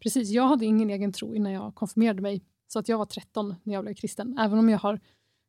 Precis, 0.00 0.30
jag 0.30 0.48
hade 0.48 0.64
ingen 0.64 0.90
egen 0.90 1.12
tro 1.12 1.34
innan 1.34 1.52
jag 1.52 1.74
konfirmerade 1.74 2.22
mig. 2.22 2.42
Så 2.66 2.78
att 2.78 2.88
jag 2.88 2.98
var 2.98 3.06
13 3.06 3.54
när 3.62 3.74
jag 3.74 3.84
blev 3.84 3.94
kristen. 3.94 4.38
Även 4.38 4.58
om 4.58 4.68
jag 4.68 4.78
har, 4.78 5.00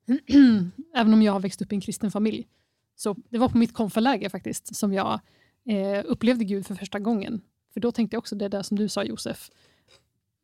även 0.96 1.14
om 1.14 1.22
jag 1.22 1.34
har 1.34 1.40
växt 1.40 1.62
upp 1.62 1.72
i 1.72 1.76
en 1.76 1.82
kristen 1.82 2.12
familj. 2.12 2.48
Så 2.96 3.16
det 3.30 3.38
var 3.38 3.50
på 3.50 3.58
mitt 3.58 3.74
konfaläger 3.74 4.30
faktiskt 4.30 4.76
som 4.76 4.94
jag 4.94 5.20
eh, 5.66 6.06
upplevde 6.06 6.44
Gud 6.44 6.66
för 6.66 6.76
första 6.76 7.00
gången. 7.00 7.42
För 7.74 7.80
då 7.80 7.92
tänkte 7.92 8.16
jag 8.16 8.20
också 8.20 8.36
det 8.36 8.48
där 8.48 8.64
som 8.64 8.78
du 8.78 8.90
sa 8.90 9.04
Josef. 9.04 9.50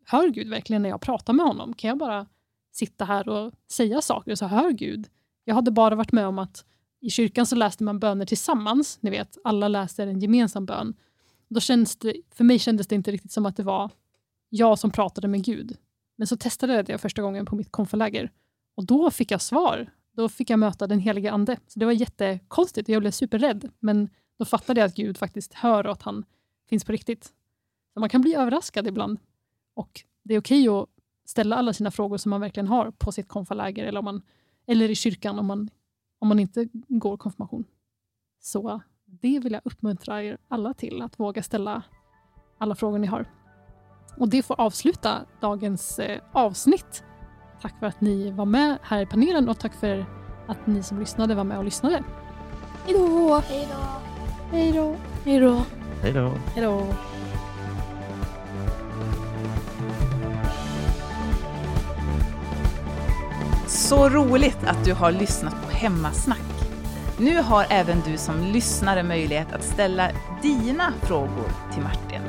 Hör 0.09 0.27
Gud 0.29 0.49
verkligen 0.49 0.81
när 0.81 0.89
jag 0.89 1.01
pratar 1.01 1.33
med 1.33 1.45
honom? 1.45 1.73
Kan 1.73 1.87
jag 1.87 1.97
bara 1.97 2.25
sitta 2.71 3.05
här 3.05 3.29
och 3.29 3.53
säga 3.71 4.01
saker 4.01 4.31
och 4.31 4.37
så 4.37 4.45
hör 4.45 4.71
Gud? 4.71 5.09
Jag 5.43 5.55
hade 5.55 5.71
bara 5.71 5.95
varit 5.95 6.11
med 6.11 6.27
om 6.27 6.39
att 6.39 6.65
i 6.99 7.09
kyrkan 7.09 7.45
så 7.45 7.55
läste 7.55 7.83
man 7.83 7.99
böner 7.99 8.25
tillsammans. 8.25 8.97
Ni 9.01 9.09
vet, 9.09 9.37
alla 9.43 9.67
läser 9.67 10.07
en 10.07 10.19
gemensam 10.19 10.65
bön. 10.65 10.93
Då 11.47 11.59
känns 11.59 11.95
det, 11.95 12.15
för 12.31 12.43
mig 12.43 12.59
kändes 12.59 12.87
det 12.87 12.95
inte 12.95 13.11
riktigt 13.11 13.31
som 13.31 13.45
att 13.45 13.57
det 13.57 13.63
var 13.63 13.91
jag 14.49 14.79
som 14.79 14.91
pratade 14.91 15.27
med 15.27 15.43
Gud. 15.43 15.77
Men 16.15 16.27
så 16.27 16.37
testade 16.37 16.73
jag 16.73 16.85
det 16.85 16.97
första 16.97 17.21
gången 17.21 17.45
på 17.45 17.55
mitt 17.55 17.71
konfaläger. 17.71 18.31
Och 18.75 18.85
då 18.85 19.11
fick 19.11 19.31
jag 19.31 19.41
svar. 19.41 19.89
Då 20.11 20.29
fick 20.29 20.49
jag 20.49 20.59
möta 20.59 20.87
den 20.87 20.99
helige 20.99 21.31
ande. 21.31 21.57
Så 21.67 21.79
det 21.79 21.85
var 21.85 21.93
jättekonstigt. 21.93 22.89
och 22.89 22.95
Jag 22.95 23.01
blev 23.01 23.11
superrädd. 23.11 23.69
Men 23.79 24.09
då 24.39 24.45
fattade 24.45 24.79
jag 24.79 24.87
att 24.87 24.95
Gud 24.95 25.17
faktiskt 25.17 25.53
hör 25.53 25.85
och 25.85 25.91
att 25.91 26.01
han 26.01 26.25
finns 26.69 26.85
på 26.85 26.91
riktigt. 26.91 27.33
Så 27.93 27.99
man 27.99 28.09
kan 28.09 28.21
bli 28.21 28.35
överraskad 28.35 28.87
ibland. 28.87 29.19
Och 29.77 30.03
det 30.23 30.35
är 30.35 30.39
okej 30.39 30.67
att 30.67 30.89
ställa 31.25 31.55
alla 31.55 31.73
sina 31.73 31.91
frågor 31.91 32.17
som 32.17 32.29
man 32.29 32.41
verkligen 32.41 32.67
har 32.67 32.91
på 32.91 33.11
sitt 33.11 33.27
konfaläger 33.27 33.85
eller, 33.85 33.99
om 33.99 34.05
man, 34.05 34.21
eller 34.67 34.89
i 34.89 34.95
kyrkan 34.95 35.39
om 35.39 35.45
man, 35.45 35.69
om 36.19 36.27
man 36.27 36.39
inte 36.39 36.67
går 36.87 37.17
konfirmation. 37.17 37.65
Så 38.39 38.81
det 39.05 39.39
vill 39.39 39.53
jag 39.53 39.61
uppmuntra 39.65 40.23
er 40.23 40.37
alla 40.47 40.73
till, 40.73 41.01
att 41.01 41.19
våga 41.19 41.43
ställa 41.43 41.83
alla 42.57 42.75
frågor 42.75 42.97
ni 42.97 43.07
har. 43.07 43.25
Och 44.17 44.29
det 44.29 44.43
får 44.43 44.61
avsluta 44.61 45.25
dagens 45.41 45.99
eh, 45.99 46.21
avsnitt. 46.31 47.03
Tack 47.61 47.79
för 47.79 47.85
att 47.85 48.01
ni 48.01 48.31
var 48.31 48.45
med 48.45 48.77
här 48.81 49.01
i 49.01 49.05
panelen 49.05 49.49
och 49.49 49.59
tack 49.59 49.73
för 49.73 50.05
att 50.47 50.67
ni 50.67 50.83
som 50.83 50.99
lyssnade 50.99 51.35
var 51.35 51.43
med 51.43 51.57
och 51.57 51.65
lyssnade. 51.65 52.03
Hej 52.85 52.93
då! 52.93 53.41
Hej 53.45 53.67
då! 53.71 53.99
Hej 54.51 54.71
då! 54.71 54.95
Hej 56.01 56.13
då! 56.13 56.31
Hej 56.55 56.63
då! 56.63 57.16
Så 63.87 64.09
roligt 64.09 64.57
att 64.65 64.85
du 64.85 64.93
har 64.93 65.11
lyssnat 65.11 65.55
på 65.65 65.71
Hemmasnack. 65.71 66.39
Nu 67.17 67.41
har 67.41 67.65
även 67.69 68.01
du 68.05 68.17
som 68.17 68.43
lyssnare 68.43 69.03
möjlighet 69.03 69.53
att 69.53 69.63
ställa 69.63 70.09
dina 70.41 70.93
frågor 71.01 71.51
till 71.73 71.83
Martin. 71.83 72.21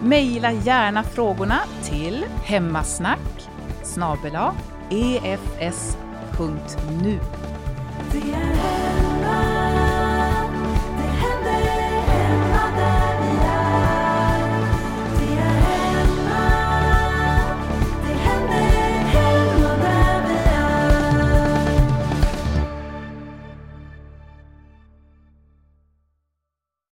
Maila 0.00 0.52
gärna 0.52 1.02
frågorna 1.02 1.58
till 1.82 2.24
hemmasnack 2.44 3.48
snabel-a 3.82 4.54
efs.nu. 5.58 7.18
Det 8.12 8.32
är 8.32 9.19